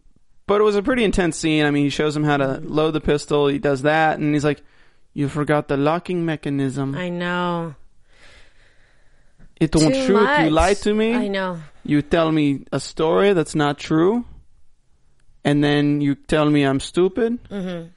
[0.46, 1.66] but it was a pretty intense scene.
[1.66, 3.48] I mean, he shows him how to load the pistol.
[3.48, 4.62] He does that, and he's like,
[5.14, 6.96] "You forgot the locking mechanism.
[6.96, 7.76] I know.
[9.58, 10.08] it won't Too shoot.
[10.08, 10.52] You much.
[10.52, 11.14] lied to me.
[11.16, 11.60] I know.
[11.86, 14.26] you tell me a story that's not true,
[15.46, 17.88] and then you tell me I'm stupid, Mm-hmm.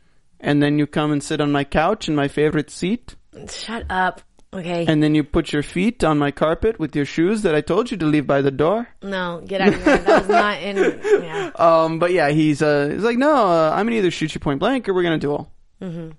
[0.43, 3.15] And then you come and sit on my couch in my favorite seat,
[3.49, 4.21] Shut up.
[4.55, 4.85] Okay.
[4.87, 7.91] and then you put your feet on my carpet with your shoes that I told
[7.91, 8.87] you to leave by the door.
[9.03, 9.97] no, get out of here.
[9.97, 11.01] That was not in.
[11.25, 11.51] Yeah.
[11.57, 14.61] Um, but yeah, he's uh, he's like, no, uh, I'm gonna either shoot you point
[14.61, 15.51] blank or we're gonna duel.
[15.81, 16.11] Mm-hmm.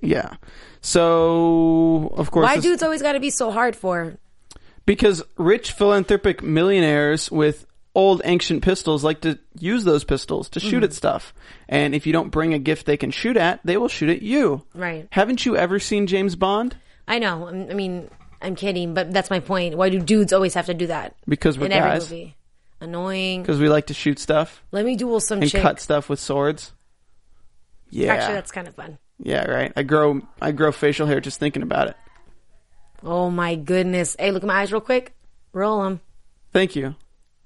[0.00, 0.36] yeah.
[0.80, 4.16] So of course, Why this- dudes always got to be so hard for?
[4.86, 7.66] because rich philanthropic millionaires with
[7.98, 10.70] old ancient pistols like to use those pistols to Mm-hmm.
[10.70, 11.34] shoot at stuff.
[11.68, 14.22] And if you don't bring a gift they can shoot at, they will shoot at
[14.22, 14.64] you.
[14.74, 15.08] Right.
[15.10, 16.76] Haven't you ever seen James Bond?
[17.06, 17.46] I know.
[17.48, 18.08] I'm- mean,
[18.40, 19.76] I'm kidding, but that's my point.
[19.76, 22.10] Why do dudes always have to do that Because we're in every guys.
[22.10, 22.36] movie?
[22.80, 23.42] Annoying.
[23.42, 25.60] Because we like to shoot stuff Let me duel some and chick.
[25.62, 26.72] cut stuff with swords.
[27.90, 28.12] Yeah.
[28.14, 28.98] Actually, that's kind of fun.
[29.18, 29.72] yeah, right.
[29.74, 31.96] I grow I grow facial hair just thinking about it.
[33.02, 34.14] Oh my goodness!
[34.18, 35.14] Hey, look at my eyes real quick.
[35.52, 36.00] Roll them.
[36.52, 36.94] Thank you.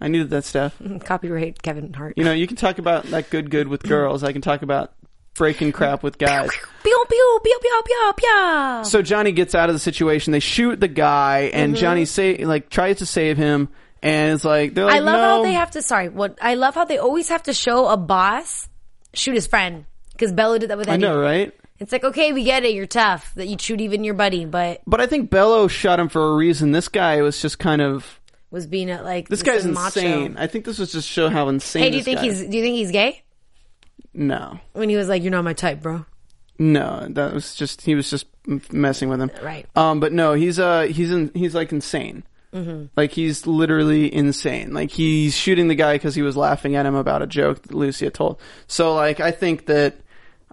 [0.02, 0.74] I needed that stuff.
[1.04, 2.14] Copyright Kevin Hart.
[2.16, 4.24] You know, you can talk about that good good with girls.
[4.24, 4.92] I can talk about
[5.34, 6.50] breaking crap with guys.
[6.82, 8.84] Pew pew pew pew pew pew.
[8.84, 10.32] So Johnny gets out of the situation.
[10.32, 11.58] They shoot the guy, Mm-hmm.
[11.58, 13.68] and Johnny say like tries to save him,
[14.02, 15.22] and it's like they're like, I love no.
[15.22, 15.82] how they have to.
[15.82, 18.68] Sorry, what I love how they always have to show a boss
[19.14, 21.02] shoot his friend because Bello did that with I Eddie.
[21.02, 21.52] know, right?
[21.78, 22.74] It's like okay, we get it.
[22.74, 26.08] You're tough that you shoot even your buddy, but But I think Bello shot him
[26.08, 26.72] for a reason.
[26.72, 28.20] This guy was just kind of
[28.52, 29.98] was being a, like this guy's macho.
[30.00, 30.36] insane.
[30.38, 31.82] I think this was just show how insane.
[31.82, 33.22] Hey, do you think guy he's do you think he's gay?
[34.14, 36.04] no, When he was like, "You're not my type, bro."
[36.58, 37.06] no?
[37.10, 38.26] That was just he was just
[38.70, 39.66] messing with him, Right.
[39.74, 42.24] Um, but no, he's uh he's in he's like insane.
[42.52, 42.86] Mm-hmm.
[42.96, 44.74] Like he's literally insane.
[44.74, 47.72] Like he's shooting the guy because he was laughing at him about a joke that
[47.74, 48.38] Lucia told.
[48.66, 49.96] So like I think that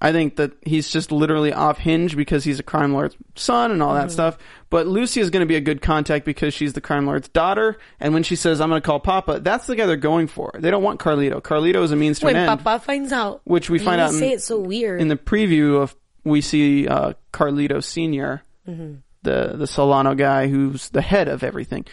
[0.02, 3.84] I think that he's just literally off hinge because he's a crime lord's son and
[3.84, 4.08] all Mm-hmm.
[4.08, 4.38] that stuff.
[4.70, 7.78] But Lucy is going to be a good contact because she's the crime lord's daughter.
[8.00, 10.52] And when she says I'm going to call Papa, that's the guy they're going for.
[10.58, 11.42] They don't want Carlito.
[11.42, 12.64] Carlito is a means to When an end.
[12.64, 15.02] Papa finds out, Which we find out in- say it so weird.
[15.02, 18.96] in the preview of we see uh, Carlito Senior, Mm-hmm.
[19.24, 21.86] the the Solano guy who's the head of everything.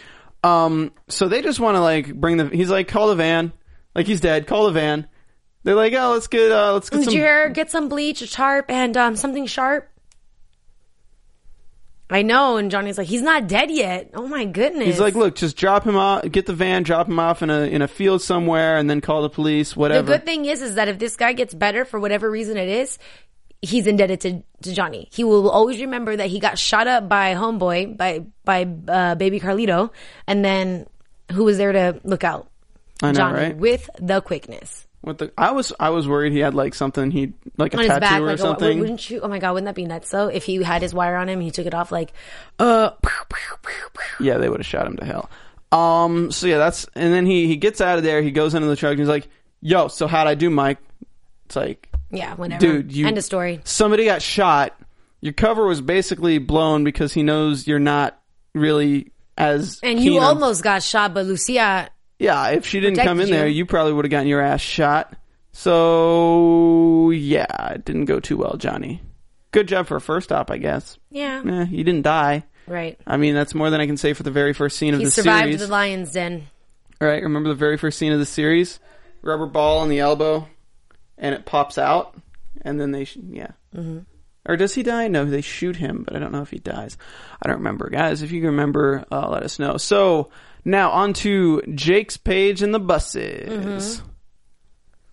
[0.43, 2.47] Um, so they just want to like bring the.
[2.47, 3.51] He's like, call the van,
[3.95, 4.47] like he's dead.
[4.47, 5.07] Call the van.
[5.67, 7.13] They're like, oh, let's get uh, let's get Did some.
[7.13, 7.49] you hear?
[7.49, 9.89] Get some bleach, a sharp, and um, something sharp.
[12.09, 14.11] I know, and Johnny's like, he's not dead yet.
[14.13, 14.85] Oh my goodness.
[14.85, 17.63] He's like, look, just drop him off, get the van, drop him off in a
[17.63, 20.03] in a field somewhere, and then call the police, Whatever.
[20.05, 22.69] the good thing is, is that if this guy gets better for whatever reason it
[22.69, 22.97] is,
[23.61, 25.09] he's indebted to, to Johnny.
[25.11, 29.41] He will always remember that he got shot up by homeboy, by by uh, baby
[29.41, 29.89] Carlito,
[30.27, 30.87] and then
[31.33, 32.49] who was there to look out?
[33.03, 33.57] I know, Johnny right?
[33.57, 34.86] with the quickness.
[35.03, 37.83] With the, I was I was worried he had like something he like a on
[37.83, 38.79] his tattoo back, or like something.
[38.79, 39.21] wouldn't you?
[39.21, 40.27] Oh my god, wouldn't that be nuts though?
[40.27, 42.11] If he had his wire on him, he took it off like,
[42.59, 42.89] uh,
[44.19, 45.29] Yeah, they would have shot him to hell.
[45.71, 46.31] Um.
[46.31, 48.21] So yeah, that's and then he he gets out of there.
[48.21, 49.27] He goes into the truck and he's like,
[49.61, 50.79] "Yo, so how'd I do, Mike?"
[51.45, 52.59] It's like, yeah, whatever.
[52.59, 53.61] dude, you end of story.
[53.65, 54.77] Somebody got shot.
[55.21, 58.19] Your cover was basically blown because he knows you're not
[58.53, 62.49] really as And you on- almost got shot, but Lucia, yeah.
[62.49, 63.57] If she didn't come in there, you.
[63.59, 65.13] you probably would have gotten your ass shot.
[65.53, 69.01] So yeah, it didn't go too well, Johnny.
[69.51, 70.97] Good job for a first stop, I guess.
[71.09, 72.43] yeah, Eh, you didn't die.
[72.67, 72.99] right.
[73.07, 75.05] I mean, that's more than I can say for the very first scene of He
[75.05, 75.25] the series.
[75.25, 76.47] He survived the lion's den.
[76.99, 77.23] Right?
[77.23, 78.79] Remember the very first scene of the series?
[79.21, 80.47] Rubber ball on the elbow,
[81.17, 82.15] and it pops out,
[82.61, 83.51] and then they, sh- yeah.
[83.75, 83.99] Mm-hmm.
[84.47, 85.07] Or does he die?
[85.09, 86.97] No, they shoot him, but I don't know if he dies.
[87.41, 88.21] I don't remember, guys.
[88.21, 89.77] If you remember, uh, let us know.
[89.77, 90.29] So
[90.63, 94.01] now on to Jakes Paige and the buses.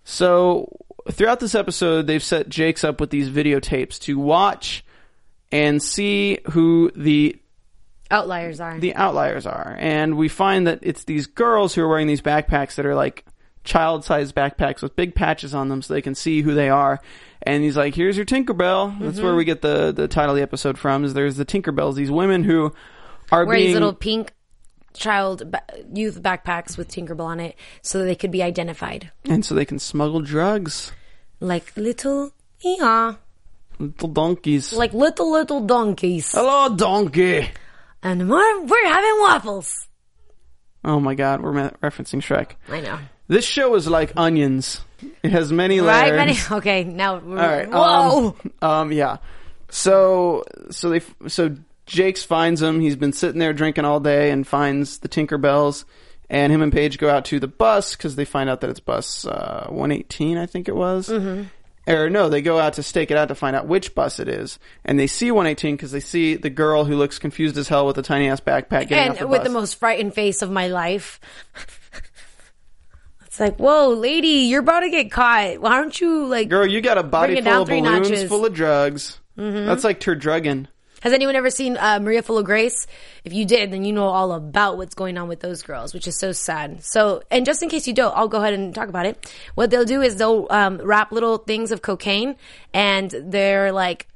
[0.04, 0.68] So
[1.10, 4.84] throughout this episode, they've set Jake's up with these videotapes to watch
[5.50, 7.36] and see who the
[8.10, 8.78] Outliers are.
[8.78, 9.76] the outliers are.
[9.78, 13.24] And we find that it's these girls who are wearing these backpacks that are like
[13.64, 17.00] child sized backpacks with big patches on them so they can see who they are.
[17.42, 18.98] And he's like, here's your Tinkerbell.
[19.00, 19.24] That's Mm-hmm.
[19.26, 22.10] where we get the, the title of the episode from is there's the Tinkerbells, these
[22.10, 22.72] women who
[23.32, 24.32] are Wear being, these little pink
[24.94, 29.44] child ba- youth backpacks with Tinkerbell on it, so that they could be identified and
[29.44, 30.92] so they can smuggle drugs.
[31.40, 33.14] like little yeah,
[33.78, 34.72] Little donkeys.
[34.72, 36.30] like little little donkeys.
[36.32, 37.50] Hello, donkey.
[38.02, 39.88] And we're, we're having waffles.
[40.84, 42.52] Oh my god, we're referencing Shrek.
[42.68, 42.98] I know.
[43.26, 44.80] This show is like onions.
[45.22, 46.10] It has many layers.
[46.10, 46.16] Right.
[46.16, 46.36] Manny?
[46.50, 47.14] Okay, now.
[47.14, 47.68] All right.
[47.68, 48.36] Whoa.
[48.60, 49.18] Um, um, yeah.
[49.70, 51.56] So, so they, so
[51.86, 52.80] Jakes finds him.
[52.80, 55.84] He's been sitting there drinking all day and finds the Tinkerbells.
[56.30, 58.80] And him and Paige go out to the bus because they find out that it's
[58.80, 61.08] bus uh, 118, I think it was.
[61.08, 61.44] Mm-hmm.
[61.86, 64.28] Or no, they go out to stake it out to find out which bus it
[64.28, 64.58] is.
[64.86, 67.98] And they see 118 because they see the girl who looks confused as hell with
[67.98, 69.48] a tiny ass backpack getting off and the with bus.
[69.48, 71.20] the most frightened face of my life.
[73.34, 75.58] it's like, whoa, lady, you're about to get caught.
[75.58, 76.48] Why don't you like?
[76.48, 78.28] Girl, you got a body full of balloons notches.
[78.28, 79.18] full of drugs.
[79.34, 80.68] That's like Turdrugging.
[81.00, 82.86] Has anyone ever seen uh, Maria Full of Grace?
[83.24, 86.06] If you did, then you know all about what's going on with those girls, which
[86.06, 86.84] is so sad.
[86.84, 89.28] So, and just in case you don't, I'll go ahead and talk about it.
[89.56, 92.36] What they'll do is they'll um, wrap little things of cocaine,
[92.72, 94.06] and they're like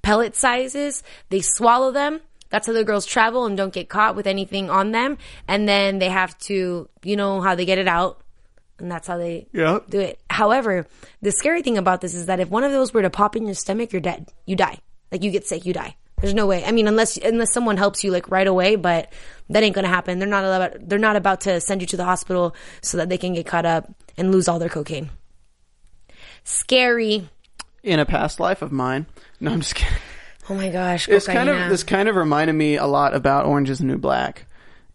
[0.00, 1.02] pellet sizes.
[1.28, 2.22] They swallow them.
[2.48, 5.18] That's how the girls travel and don't get caught with anything on them.
[5.46, 8.22] And then they have to, you know, how they get it out.
[8.78, 9.84] And that's how they Yep.
[9.88, 10.18] do it.
[10.28, 10.86] However,
[11.22, 13.46] the scary thing about this is that if one of those were to pop in
[13.46, 14.28] your stomach, you're dead.
[14.46, 14.78] You die.
[15.12, 15.96] Like you get sick, you die.
[16.20, 16.64] There's no way.
[16.64, 19.12] I mean, unless unless someone helps you like right away, but
[19.50, 20.18] that ain't gonna happen.
[20.18, 20.88] They're not about.
[20.88, 23.66] They're not about to send you to the hospital so that they can get caught
[23.66, 25.10] up and lose all their cocaine.
[26.44, 27.28] Scary.
[27.82, 29.06] In a past life of mine.
[29.40, 29.96] No, I'm just kidding.
[30.50, 31.06] Oh my gosh.
[31.06, 33.96] This kind of this kind of reminded me a lot about Orange is the New
[33.96, 34.44] Black,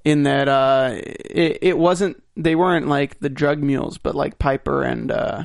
[0.06, 4.84] in that uh, it, it wasn't they weren't like the drug mules, but like Piper
[4.84, 5.44] and uh,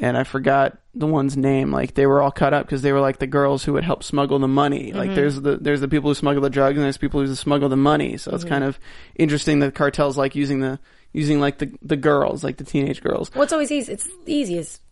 [0.00, 1.72] and I forgot the one's name.
[1.72, 4.02] Like they were all cut up because they were like the girls who would help
[4.02, 4.88] smuggle the money.
[4.88, 4.98] Mm-hmm.
[4.98, 7.68] Like there's the there's the people who smuggle the drugs and there's people who smuggle
[7.68, 8.16] the money.
[8.16, 8.34] So Mm-hmm.
[8.36, 8.78] it's kind of
[9.14, 10.78] interesting that cartels like using the
[11.12, 13.30] using like the the girls, like the teenage girls.
[13.34, 13.92] What's always easy?
[13.92, 14.82] It's the easiest.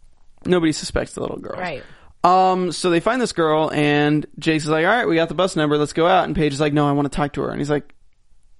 [0.44, 1.58] Nobody suspects the little girls.
[1.58, 1.82] Right.
[2.24, 5.54] Um, so they find this girl, and Jake's like, "All right, we got the bus
[5.54, 5.76] number.
[5.78, 7.60] Let's go out." And Paige is like, "No, I want to talk to her." And
[7.60, 7.94] he's like,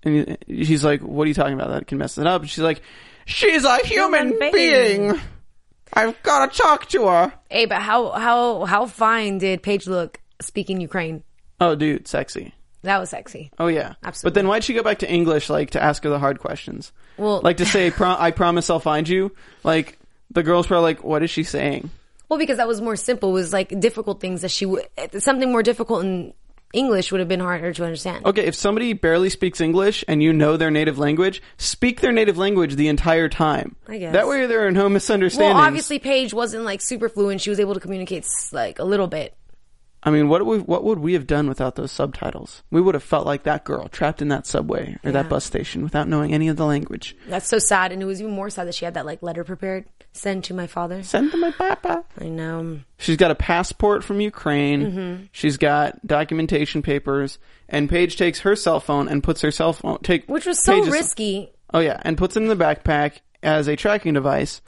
[0.07, 1.71] and he, she's like, "What are you talking about?
[1.71, 2.81] That can mess it up." And she's like,
[3.27, 5.01] "She's a human, Human being.
[5.13, 5.21] being.
[5.93, 10.21] I've got to talk to her." Hey, but how how how fine did Paige look
[10.41, 11.23] speaking Ukraine?
[11.61, 12.53] Oh, dude, sexy.
[12.83, 13.51] That was sexy.
[13.59, 14.27] Oh yeah, Absolutely.
[14.31, 16.93] But then why'd she go back to English, like to ask her the hard questions?
[17.17, 19.33] Well- like to say, Pro- "I promise I'll find you."
[19.65, 19.99] Like
[20.31, 21.91] the girl's probably like, "What is she saying?"
[22.29, 23.31] Well, because that was more simple.
[23.31, 24.87] It was like difficult things that she would
[25.19, 26.33] something more difficult in
[26.77, 28.27] English would have been harder to understand.
[28.27, 32.37] Okay, if somebody barely speaks English and you know their native language, speak their native
[32.37, 33.77] language the entire time.
[33.89, 34.13] I guess.
[34.13, 35.55] That way there are no misunderstandings.
[35.55, 37.41] Well, obviously Paige wasn't like super fluent.
[37.41, 39.35] She was able to communicate like a little bit.
[40.07, 42.63] I mean, what would we, what would we have done without those subtitles?
[42.71, 45.83] We would have felt like that girl trapped in that subway or that bus station
[45.83, 47.17] without knowing any of the language.
[47.29, 49.43] That's so sad, and it was even more sad that she had that like letter
[49.43, 51.03] prepared send to my father.
[51.03, 52.05] Send to my papa.
[52.21, 52.79] I know.
[52.99, 54.81] She's got a passport from Ukraine.
[54.87, 55.23] Mm-hmm.
[55.33, 57.39] She's got documentation papers,
[57.69, 60.73] and Paige takes her cell phone and puts her cell phone take Which was so
[60.81, 61.51] Paige's- risky.
[61.75, 64.63] Oh yeah, and puts it in the backpack as a tracking device,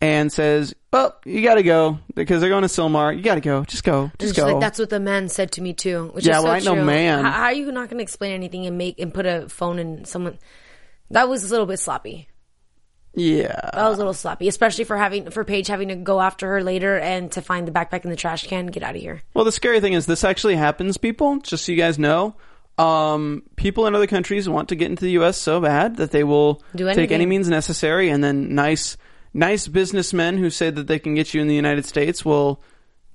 [0.00, 3.16] and says, "Well, you got to go because they're going to Sylmar.
[3.16, 3.64] You got to go.
[3.64, 4.10] Just go.
[4.18, 6.10] Just go." like, that's what the man said to me too.
[6.12, 6.84] Which Yeah, is so well, I no true.
[6.84, 7.24] man.
[7.24, 9.78] How, how are you not going to explain anything and make and put a phone
[9.78, 10.38] in someone?
[11.10, 12.28] That was a little bit sloppy.
[13.14, 13.70] Yeah.
[13.72, 16.62] That was a little sloppy, especially for having for Paige having to go after her
[16.62, 18.66] later and to find the backpack in the trash can.
[18.66, 19.22] Get out of here.
[19.32, 21.38] Well, the scary thing is this actually happens, people.
[21.38, 22.34] Just so you guys know,
[22.76, 25.38] um, people in other countries want to get into the U.S.
[25.38, 28.98] so bad that they will take any means necessary, and then nice,
[29.36, 32.60] nice businessmen who say that they can get you in the United States will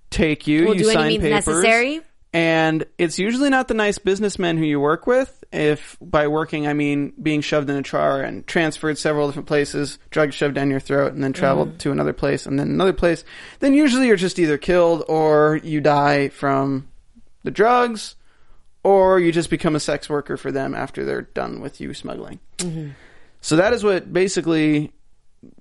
[0.10, 0.68] take you.
[0.68, 2.02] Will you sign papers, necessary.
[2.34, 5.44] and it's usually not the nice businessmen who you work with.
[5.52, 10.00] If by working I mean being shoved in a car and transferred several different places,
[10.10, 11.78] drugs shoved down your throat, and then traveled Mm-hmm.
[11.80, 13.26] to another place, and then another place,
[13.60, 16.88] then usually you're just either killed or you die from
[17.44, 18.16] the drugs,
[18.84, 22.40] or you just become a sex worker for them after they're done with you smuggling.
[23.42, 24.94] So that is what basically.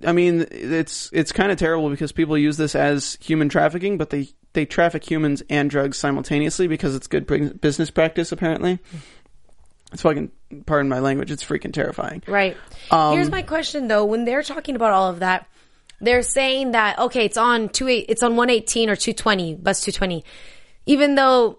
[0.06, 4.10] I mean, it's it's kind of terrible because people use this as human trafficking, but
[4.10, 7.26] they they traffic humans and drugs simultaneously because it's good
[7.60, 8.32] business practice.
[8.32, 8.78] Apparently,
[9.92, 10.30] it's fucking.
[10.66, 11.30] Pardon my language.
[11.30, 12.22] It's freaking terrifying.
[12.26, 12.56] Right.
[12.90, 14.04] Um, Here's my question though.
[14.04, 15.46] When they're talking about all of that,
[16.00, 19.54] they're saying that okay, it's on two eight, it's on one eighteen or two twenty,
[19.54, 20.24] bus two twenty.
[20.86, 21.58] Even though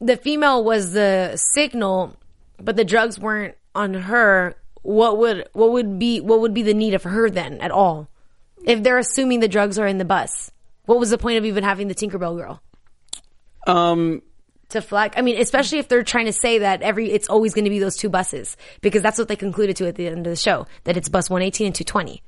[0.00, 2.16] the female was the signal,
[2.58, 4.56] but the drugs weren't on her.
[4.84, 8.08] What would what would be what would be the need of her then at all?
[8.64, 10.52] If they're assuming the drugs are in the bus,
[10.84, 12.62] what was the point of even having the Tinkerbell girl
[13.66, 14.20] Um,
[14.68, 15.14] to flag?
[15.16, 17.78] I mean, especially if they're trying to say that every it's always going to be
[17.78, 20.66] those two buses because that's what they concluded to at the end of the show
[20.84, 22.22] that it's bus one eighteen and two twenty.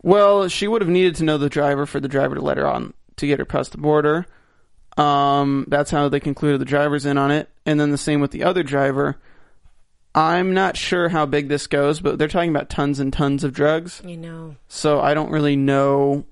[0.00, 2.66] Well, she would have needed to know the driver for the driver to let her
[2.68, 4.26] on to get her past the border.
[4.96, 8.30] Um, that's how they concluded the driver's in on it, and then the same with
[8.30, 9.16] the other driver.
[10.18, 13.52] I'm not sure how big this goes, but they're talking about tons and tons of
[13.52, 14.56] drugs, You know.
[14.66, 16.24] so I don't really know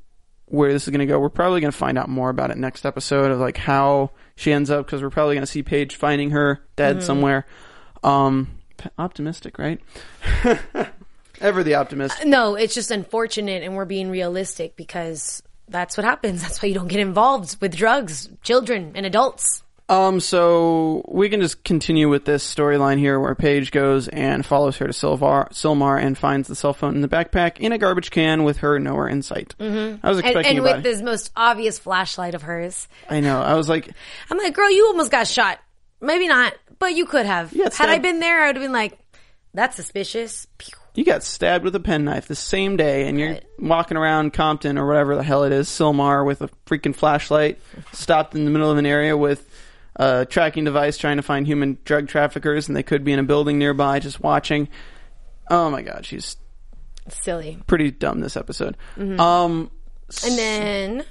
[0.47, 1.21] where this is going to go.
[1.21, 4.53] We're probably going to find out more about it next episode of like how she
[4.53, 7.47] ends up because we're probably going to see Paige finding her dead somewhere.
[8.03, 8.59] Um,
[8.99, 9.81] optimistic, right?
[11.41, 12.25] Ever the optimist.
[12.25, 16.43] No, it's just unfortunate, and we're being realistic because that's what happens.
[16.43, 19.63] That's why you don't get involved with drugs, children, and adults.
[19.89, 24.79] Um, so we can just continue with this storyline here where Paige goes and follows
[24.79, 28.11] her to Silvar, Sylmar and finds the cell phone in the backpack in a garbage
[28.11, 29.55] can with her nowhere in sight.
[29.61, 30.05] Mm-hmm.
[30.05, 32.89] I was expecting and about with this most obvious flashlight of hers.
[33.09, 33.41] I know.
[33.41, 33.89] I was like,
[34.29, 35.61] I'm like, girl, you almost got shot.
[36.01, 37.53] Maybe not, but you could have.
[37.53, 38.99] Yeah, Had stab- I been there, I would have been like,
[39.55, 40.49] that's suspicious.
[40.59, 40.75] Pew.
[40.97, 44.87] you got stabbed with a penknife the same day and you're walking around Compton or
[44.87, 47.61] whatever the hell it is, Sylmar with a freaking flashlight,
[47.93, 49.49] stopped in the middle of an area with
[49.97, 53.23] a tracking device trying to find human drug traffickers and they could be in a
[53.25, 54.69] building nearby just watching.
[55.51, 56.37] Oh my god, she's
[57.09, 57.59] Silly.
[57.67, 58.77] pretty dumb this episode.
[58.97, 59.19] Mm-hmm.
[59.21, 59.71] Um,
[60.25, 61.05] And then,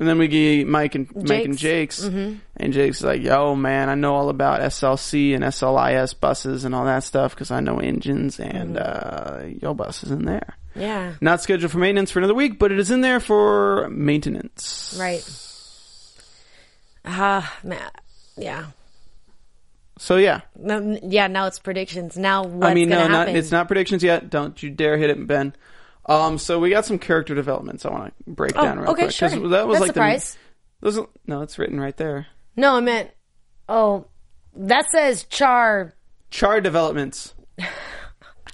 [0.00, 1.98] And then we get Mike and Mike and Jakes.
[1.98, 2.34] Jake's, Mm-hmm.
[2.58, 6.84] and Jake's like, "Yo, man, I know all about SLC and SLIS buses and all
[6.84, 9.44] that stuff because I know engines and Mm-hmm.
[9.44, 10.54] uh, your bus is in there.
[10.76, 14.96] yeah, Not scheduled for maintenance for another week, but it is in there for maintenance.
[15.00, 15.24] right.
[17.04, 17.90] Ah, man.
[18.38, 18.66] Yeah.
[19.98, 22.16] So yeah, No, yeah, now it's predictions.
[22.16, 23.36] Now what's I mean, no, not happen?
[23.36, 24.30] it's not predictions yet.
[24.30, 25.54] Don't you dare hit it, Ben.
[26.06, 29.02] Um, so we got some character developments I want to break Oh, down real okay,
[29.02, 29.28] quick sure.
[29.30, 30.38] that was That's like surprise.
[30.80, 32.28] the those, no, it's written right there.
[32.54, 33.10] No, I meant.
[33.68, 34.06] Oh,
[34.54, 35.94] that says char.
[36.30, 37.34] Char developments.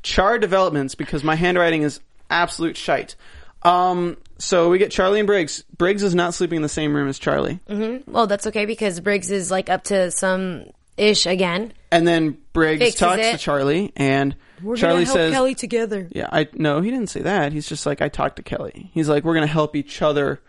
[0.03, 3.17] Char developments because my handwriting is absolute shite.
[3.65, 5.63] Um, so we get Charlie and Briggs.
[5.77, 7.61] Briggs is not sleeping in the same room as Charlie.
[8.07, 11.73] Well, that's okay because Briggs is like up to some ish again.
[11.91, 13.33] And then Briggs Fixes talks it.
[13.33, 14.37] to Charlie and
[14.77, 16.09] Charlie says, Kelly together.
[16.11, 17.53] "Yeah, I no, he didn't say that.
[17.53, 18.91] He's just like I talked to Kelly.
[18.93, 20.41] He's like we're going to help each other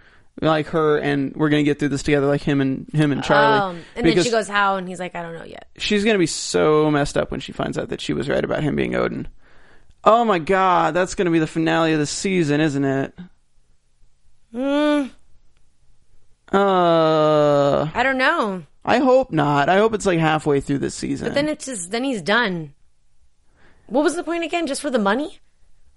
[0.41, 3.23] like her and we're going to get through this together like him and him and
[3.23, 6.03] Charlie." Um, and then she goes, "How?" And he's like, "I don't know yet." she's
[6.03, 8.63] going to be so messed up when she finds out that she was right about
[8.63, 9.27] him being Odin.
[10.05, 13.13] Oh my god, that's going to be the finale of the season, isn't it?
[14.53, 15.09] Mm,
[16.53, 18.63] Uh, I don't know.
[18.85, 19.67] I hope not.
[19.67, 21.27] I hope it's like halfway through this season.
[21.27, 22.73] But then it's just then he's done.
[23.87, 24.67] What was the point again?
[24.67, 25.39] Just for the money?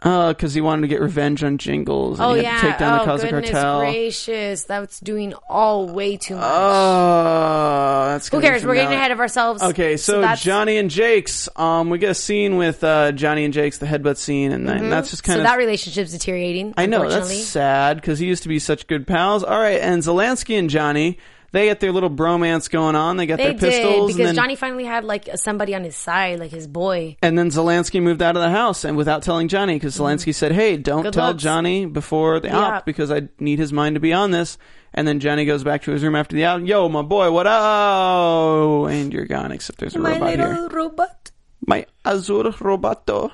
[0.00, 2.20] Uh, because he wanted to get revenge on Jangles.
[2.20, 2.60] And Oh he had yeah.
[2.60, 3.80] to take down oh the Cosmic goodness Cartel.
[3.80, 6.44] gracious, that's doing all way too much.
[6.44, 8.64] Oh, that's Who cares?
[8.64, 9.62] We're getting ahead of ourselves.
[9.62, 11.48] Okay, so, that's- Johnny and Jakes.
[11.56, 14.88] Um, we get a scene with uh Johnny and Jakes, the headbutt scene, and then
[14.90, 15.46] that's just kind Mm-hmm.
[15.46, 15.52] so of.
[15.52, 16.74] that relationship's deteriorating.
[16.76, 19.42] I know that's sad because he used to be such good pals.
[19.42, 21.18] All right, and Zelensky and Johnny,
[21.52, 23.16] they get their little bromance going on.
[23.16, 25.82] They got They their did pistols, because and then Johnny finally had like somebody on
[25.84, 27.16] his side, like his boy.
[27.22, 30.52] and then Zelensky moved out of the house and without telling Johnny because Zelensky said,
[30.52, 31.02] "Hey, don't Mm-hmm.
[31.04, 31.42] Good tell looks.
[31.42, 32.58] Johnny before the Yeah.
[32.58, 34.58] op because I need his mind to be on this."
[34.94, 36.62] And then Johnny goes back to his room after the op.
[36.62, 38.88] Yo, my boy, what up?
[38.90, 39.52] And you're gone.
[39.52, 40.68] Except there's a robot here.
[40.70, 41.30] robot.
[41.66, 43.30] My Azur Roboto.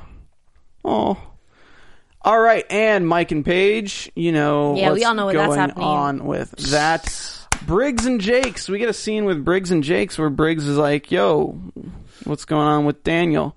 [0.84, 1.16] Oh.
[2.22, 5.58] All right, and Mike and Paige, you know, Yeah, we all know what that's going
[5.58, 5.84] happening.
[5.86, 7.43] on with that.
[7.66, 11.10] Briggs and Jakes, we get a scene with Briggs and Jakes where Briggs is like,
[11.10, 11.58] "Yo,
[12.24, 13.56] what's going on with Daniel?"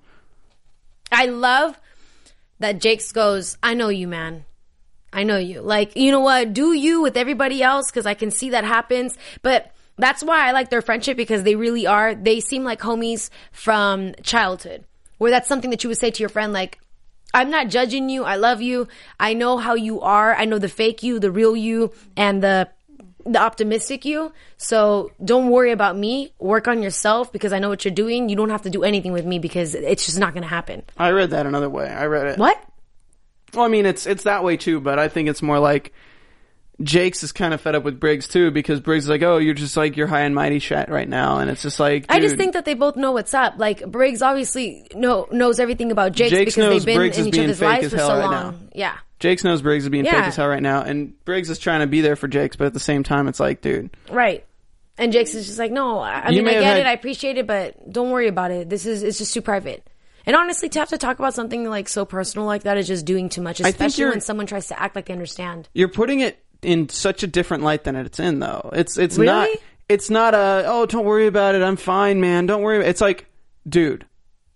[1.10, 1.78] I love
[2.58, 4.44] that Jakes goes, I know you, man.
[5.12, 5.60] I know you.
[5.60, 6.52] Like, you know what?
[6.52, 7.90] Do you with everybody else?
[7.90, 9.16] Because I can see that happens.
[9.42, 12.14] But that's why I like their friendship because they really are.
[12.14, 14.84] They seem like homies from childhood,
[15.18, 16.78] where that's something that you would say to your friend, like,
[17.34, 18.24] I'm not judging you.
[18.24, 18.88] I love you.
[19.20, 20.34] I know how you are.
[20.34, 22.68] I know the fake you, the real you, and the
[23.32, 24.32] the optimistic you.
[24.56, 26.32] So don't worry about me.
[26.38, 28.28] Work on yourself because I know what you're doing.
[28.28, 30.82] You don't have to do anything with me because it's just not going to happen.
[30.96, 31.88] I read that another way.
[31.88, 32.38] I read it.
[32.38, 32.62] What?
[33.54, 35.92] Well, I mean, it's it's that way too, but I think it's more like
[36.82, 39.54] Jakes is kind of fed up with Briggs too because Briggs is like, "Oh, you're
[39.54, 42.36] just like you're high and mighty shit right now," and it's just like, I just
[42.36, 43.54] think that they both know what's up.
[43.58, 47.38] Like Briggs obviously know knows everything about Jakes, Jakes because they've been Briggs in each
[47.38, 48.30] other's lives for so right long.
[48.30, 48.54] now.
[48.74, 48.96] Yeah.
[49.18, 51.88] Jakes knows Briggs is being fake as hell right now, and Briggs is trying to
[51.88, 54.44] be there for Jakes, but at the same time, it's like, dude, Right.
[54.96, 56.92] And Jakes is just like, no, I I You mean, I get had- it, I
[56.92, 58.68] appreciate it, but don't worry about it.
[58.68, 59.84] This is, it's just too private.
[60.26, 63.06] And honestly, to have to talk about something like so personal like that is just
[63.06, 65.68] doing too much, especially when someone tries to act like they understand.
[65.72, 68.70] you're putting it in such a different light than it's in, though.
[68.72, 69.26] It's it's Really?
[69.32, 69.48] not
[69.88, 72.46] it's not a oh, don't worry about it, I'm fine, man.
[72.46, 72.84] Don't worry.
[72.84, 73.26] It's like,
[73.68, 74.04] dude,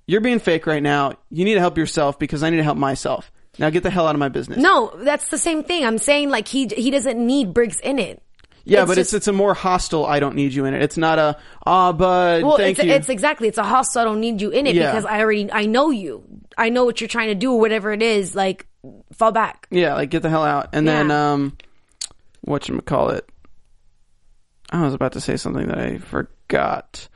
[0.07, 1.15] you're being fake right now.
[1.31, 3.31] You need to help yourself because I need to help myself.
[3.59, 4.59] Now get the hell out of my business.
[4.59, 5.85] No, that's the same thing.
[5.85, 8.23] I'm saying like he he doesn't need Briggs in it.
[8.65, 10.07] Yeah, It's but it's just- it's a more hostile.
[10.07, 10.83] I don't need you in it.
[10.83, 11.37] It's not a
[11.67, 12.93] ah, but Well, thank it's, you.
[12.93, 14.03] it's exactly it's a hostile.
[14.03, 14.91] I don't need you in it Yeah.
[14.91, 16.23] because I already I know you.
[16.57, 18.35] I know what you're trying to do, whatever it is.
[18.37, 18.67] Like,
[19.15, 19.67] fall back.
[19.71, 20.69] yeah, like get the hell out.
[20.75, 21.57] And then um,
[22.43, 23.29] what you call it?
[24.71, 27.09] I was about to say something that I forgot.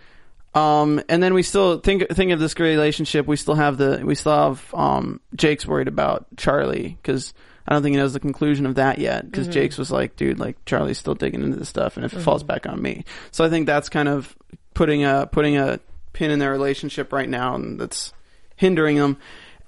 [0.54, 3.26] Um, and then we still think think of this great relationship.
[3.26, 7.34] We still have the we still have um Jake's worried about Charlie because
[7.68, 9.22] I don't think he knows the conclusion of that yet.
[9.22, 9.30] Mm-hmm.
[9.30, 12.20] Because Jakes was like, dude, like Charlie's still digging into this stuff, and if it
[12.20, 14.34] falls back on me, so I think that's kind of
[14.72, 15.78] putting a putting a
[16.12, 18.14] pin in their relationship right now, and that's
[18.56, 19.18] hindering them.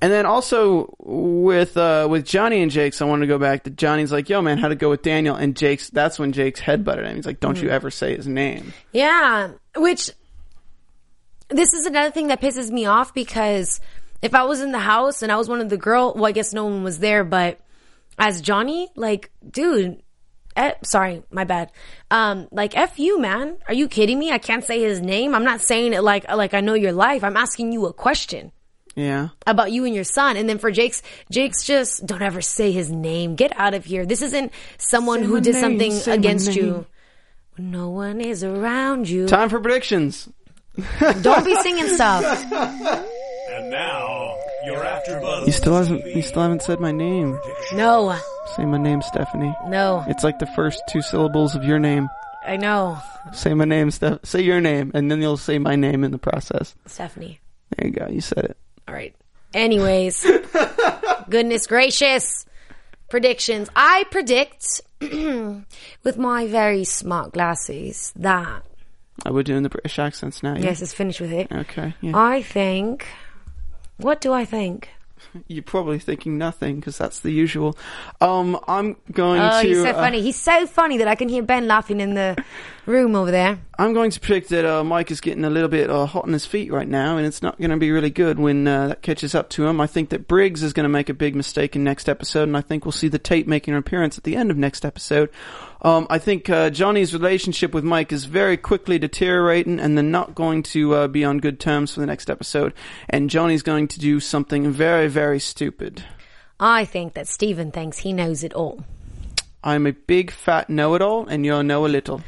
[0.01, 3.71] And then also with uh, with Johnny and Jakes, I wanted to go back to
[3.71, 6.85] Johnny's like, "Yo, man, how'd it go with Daniel?" And Jakes that's when Jakes head
[6.85, 7.17] butted him.
[7.17, 7.65] He's like, "Don't Mm-hmm.
[7.65, 10.11] you ever say his name." Yeah, which
[11.49, 13.81] this is another thing that pisses me off because
[14.23, 16.33] if I was in the house and I was one of the girl, well, I
[16.33, 17.59] guess no one was there, but
[18.19, 20.03] as Johnny, like, dude,
[20.57, 21.73] eh, sorry, my bad.
[22.11, 23.57] Um, like, f you, man.
[23.67, 24.31] Are you kidding me?
[24.31, 25.35] I can't say his name.
[25.35, 27.25] I'm not saying it like like I know your life.
[27.25, 28.53] I'm asking you a question
[28.99, 30.37] Yeah, about you and your son.
[30.37, 33.37] And then for Jakes, Jake's just don't ever say his name.
[33.37, 34.05] Get out of here.
[34.05, 36.85] This isn't someone Say who did name, something say against you.
[37.57, 39.27] no one is around you.
[39.29, 40.29] time for predictions.
[41.23, 42.25] Don't be singing stuff.
[42.53, 45.47] And now, your AfterBuzz.
[45.47, 47.39] You still hasn't you still haven't said my name.
[47.73, 48.17] No,
[48.57, 49.55] Say my name, Stephanie.
[49.67, 52.09] no, It's like the first two syllables of your name.
[52.47, 52.99] I know,
[53.33, 54.21] Say my name, Steph.
[54.25, 56.75] Say your name, and then you'll say my name in the process.
[56.87, 57.41] Stephanie.
[57.77, 58.07] There you go.
[58.09, 58.57] You said it.
[58.89, 59.15] All right.
[59.55, 60.27] Anyways,
[61.29, 62.47] goodness gracious.
[63.11, 63.69] Predictions.
[63.77, 68.63] I predict with my very smart glasses that
[69.25, 70.55] I we're doing the British accents now.
[70.55, 70.65] Yeah?
[70.65, 71.51] yes, it's finished with it.
[71.53, 71.95] Okay.
[72.01, 72.13] Yeah.
[72.15, 73.07] I think.
[73.99, 74.91] What do I think?
[75.49, 77.77] You're probably thinking nothing because that's the usual.
[78.21, 79.69] Um, I'm going Oh, to.
[79.69, 80.23] he's so uh, funny.
[80.23, 82.37] He's so funny that I can hear Ben laughing in the
[82.89, 83.59] room over there.
[83.79, 86.33] I'm going to predict that uh, Mike is getting a little bit uh, hot on
[86.33, 89.03] his feet right now, and it's not going to be really good when uh, that
[89.03, 89.81] catches up to him.
[89.81, 92.57] I think that Briggs is going to make a big mistake in next episode, and
[92.57, 95.31] I think we'll see the tape making an appearance at the end of next episode.
[95.83, 100.35] Um, I think uh, Johnny's relationship with Mike is very quickly deteriorating, and they're not
[100.35, 102.75] going to uh, be on good terms for the next episode.
[103.09, 106.03] And Johnny's going to do something very, very stupid.
[106.59, 108.85] I think that Stephen thinks he knows it all.
[109.63, 112.23] I'm a big fat know-it-all, and you're know-a-little.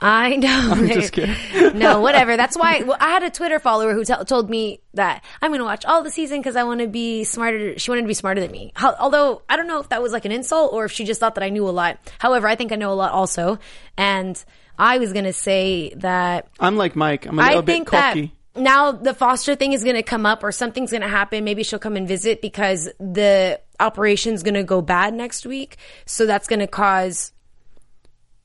[0.00, 0.70] I know.
[0.72, 1.34] I'm just kidding.
[1.78, 2.36] no, whatever.
[2.36, 5.60] That's why well, I had a Twitter follower who t- told me that I'm going
[5.60, 7.78] to watch all the season because I want to be smarter.
[7.78, 8.72] She wanted to be smarter than me.
[8.74, 11.20] How, although I don't know if that was like an insult or if she just
[11.20, 11.98] thought that I knew a lot.
[12.18, 13.58] However, I think I know a lot also.
[13.96, 14.42] And
[14.78, 17.26] I was going to say that I'm like Mike.
[17.26, 18.22] I'm a little I think bit cocky.
[18.22, 21.44] that now the foster thing is going to come up or something's going to happen.
[21.44, 25.76] Maybe she'll come and visit because the operation's going to go bad next week.
[26.06, 27.32] So that's going to cause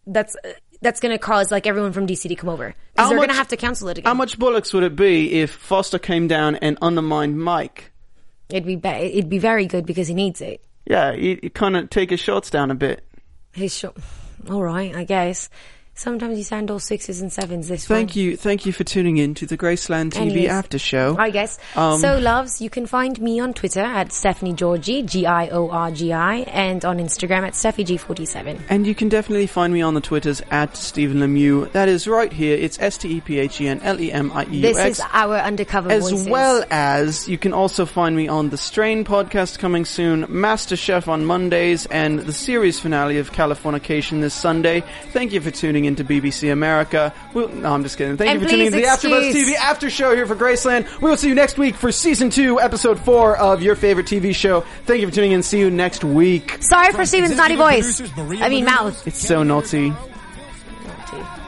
[0.07, 0.35] that's
[0.81, 3.35] that's going to cause like everyone from DC to come over because they're going to
[3.35, 4.07] have to cancel it again.
[4.07, 7.91] How much bollocks would it be if Foster came down and undermined Mike?
[8.49, 10.63] It'd be ba- it'd be very good because he needs it.
[10.85, 13.05] Yeah, you, kind of take his shots down a bit.
[13.53, 13.93] He's sure.
[14.49, 15.49] All right, I guess.
[15.99, 17.67] Sometimes you sound all sixes and sevens.
[17.67, 18.19] This Thank one.
[18.19, 21.17] you, thank you for tuning in to the Graceland TV Anyways, after show.
[21.19, 21.59] I guess.
[21.75, 25.69] Um, so, loves, you can find me on Twitter at Stephanie Giorgi, G I O
[25.69, 28.61] R G I, and on Instagram at SteffiG47.
[28.69, 31.69] And you can definitely find me on the Twitters at Stephen Lemieux.
[31.73, 32.55] That is right here.
[32.55, 34.77] It's S T E P H E N L E M I E U This
[34.77, 36.29] is our undercover As voices.
[36.29, 41.09] well as you can also find me on the Strain podcast coming soon, Master Chef
[41.09, 44.81] on Mondays, and the series finale of Californication this Sunday.
[45.11, 47.13] Thank you for tuning in to BBC America.
[47.33, 48.17] We'll, no, I'm just kidding.
[48.17, 51.01] Thank And you for tuning in to the AfterBuzz TV after show here for Graceland.
[51.01, 54.33] We will see you next week for season two, episode four of your favorite TV
[54.35, 54.61] show.
[54.85, 55.43] Thank you for tuning in.
[55.43, 56.57] See you next week.
[56.61, 58.41] Sorry for Stephen's naughty executive voice.
[58.41, 59.07] I mean, mouth.
[59.07, 59.93] It's so naughty.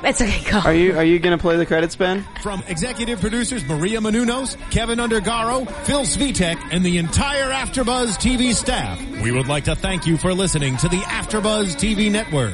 [0.04, 0.58] It's okay, go.
[0.58, 2.26] Are you are you gonna play the credits, Ben?
[2.42, 9.00] From executive producers Maria Menounos, Kevin Undergaro, Phil Svitek, and the entire AfterBuzz TV staff,
[9.22, 12.54] we would like to thank you for listening to the AfterBuzz TV network.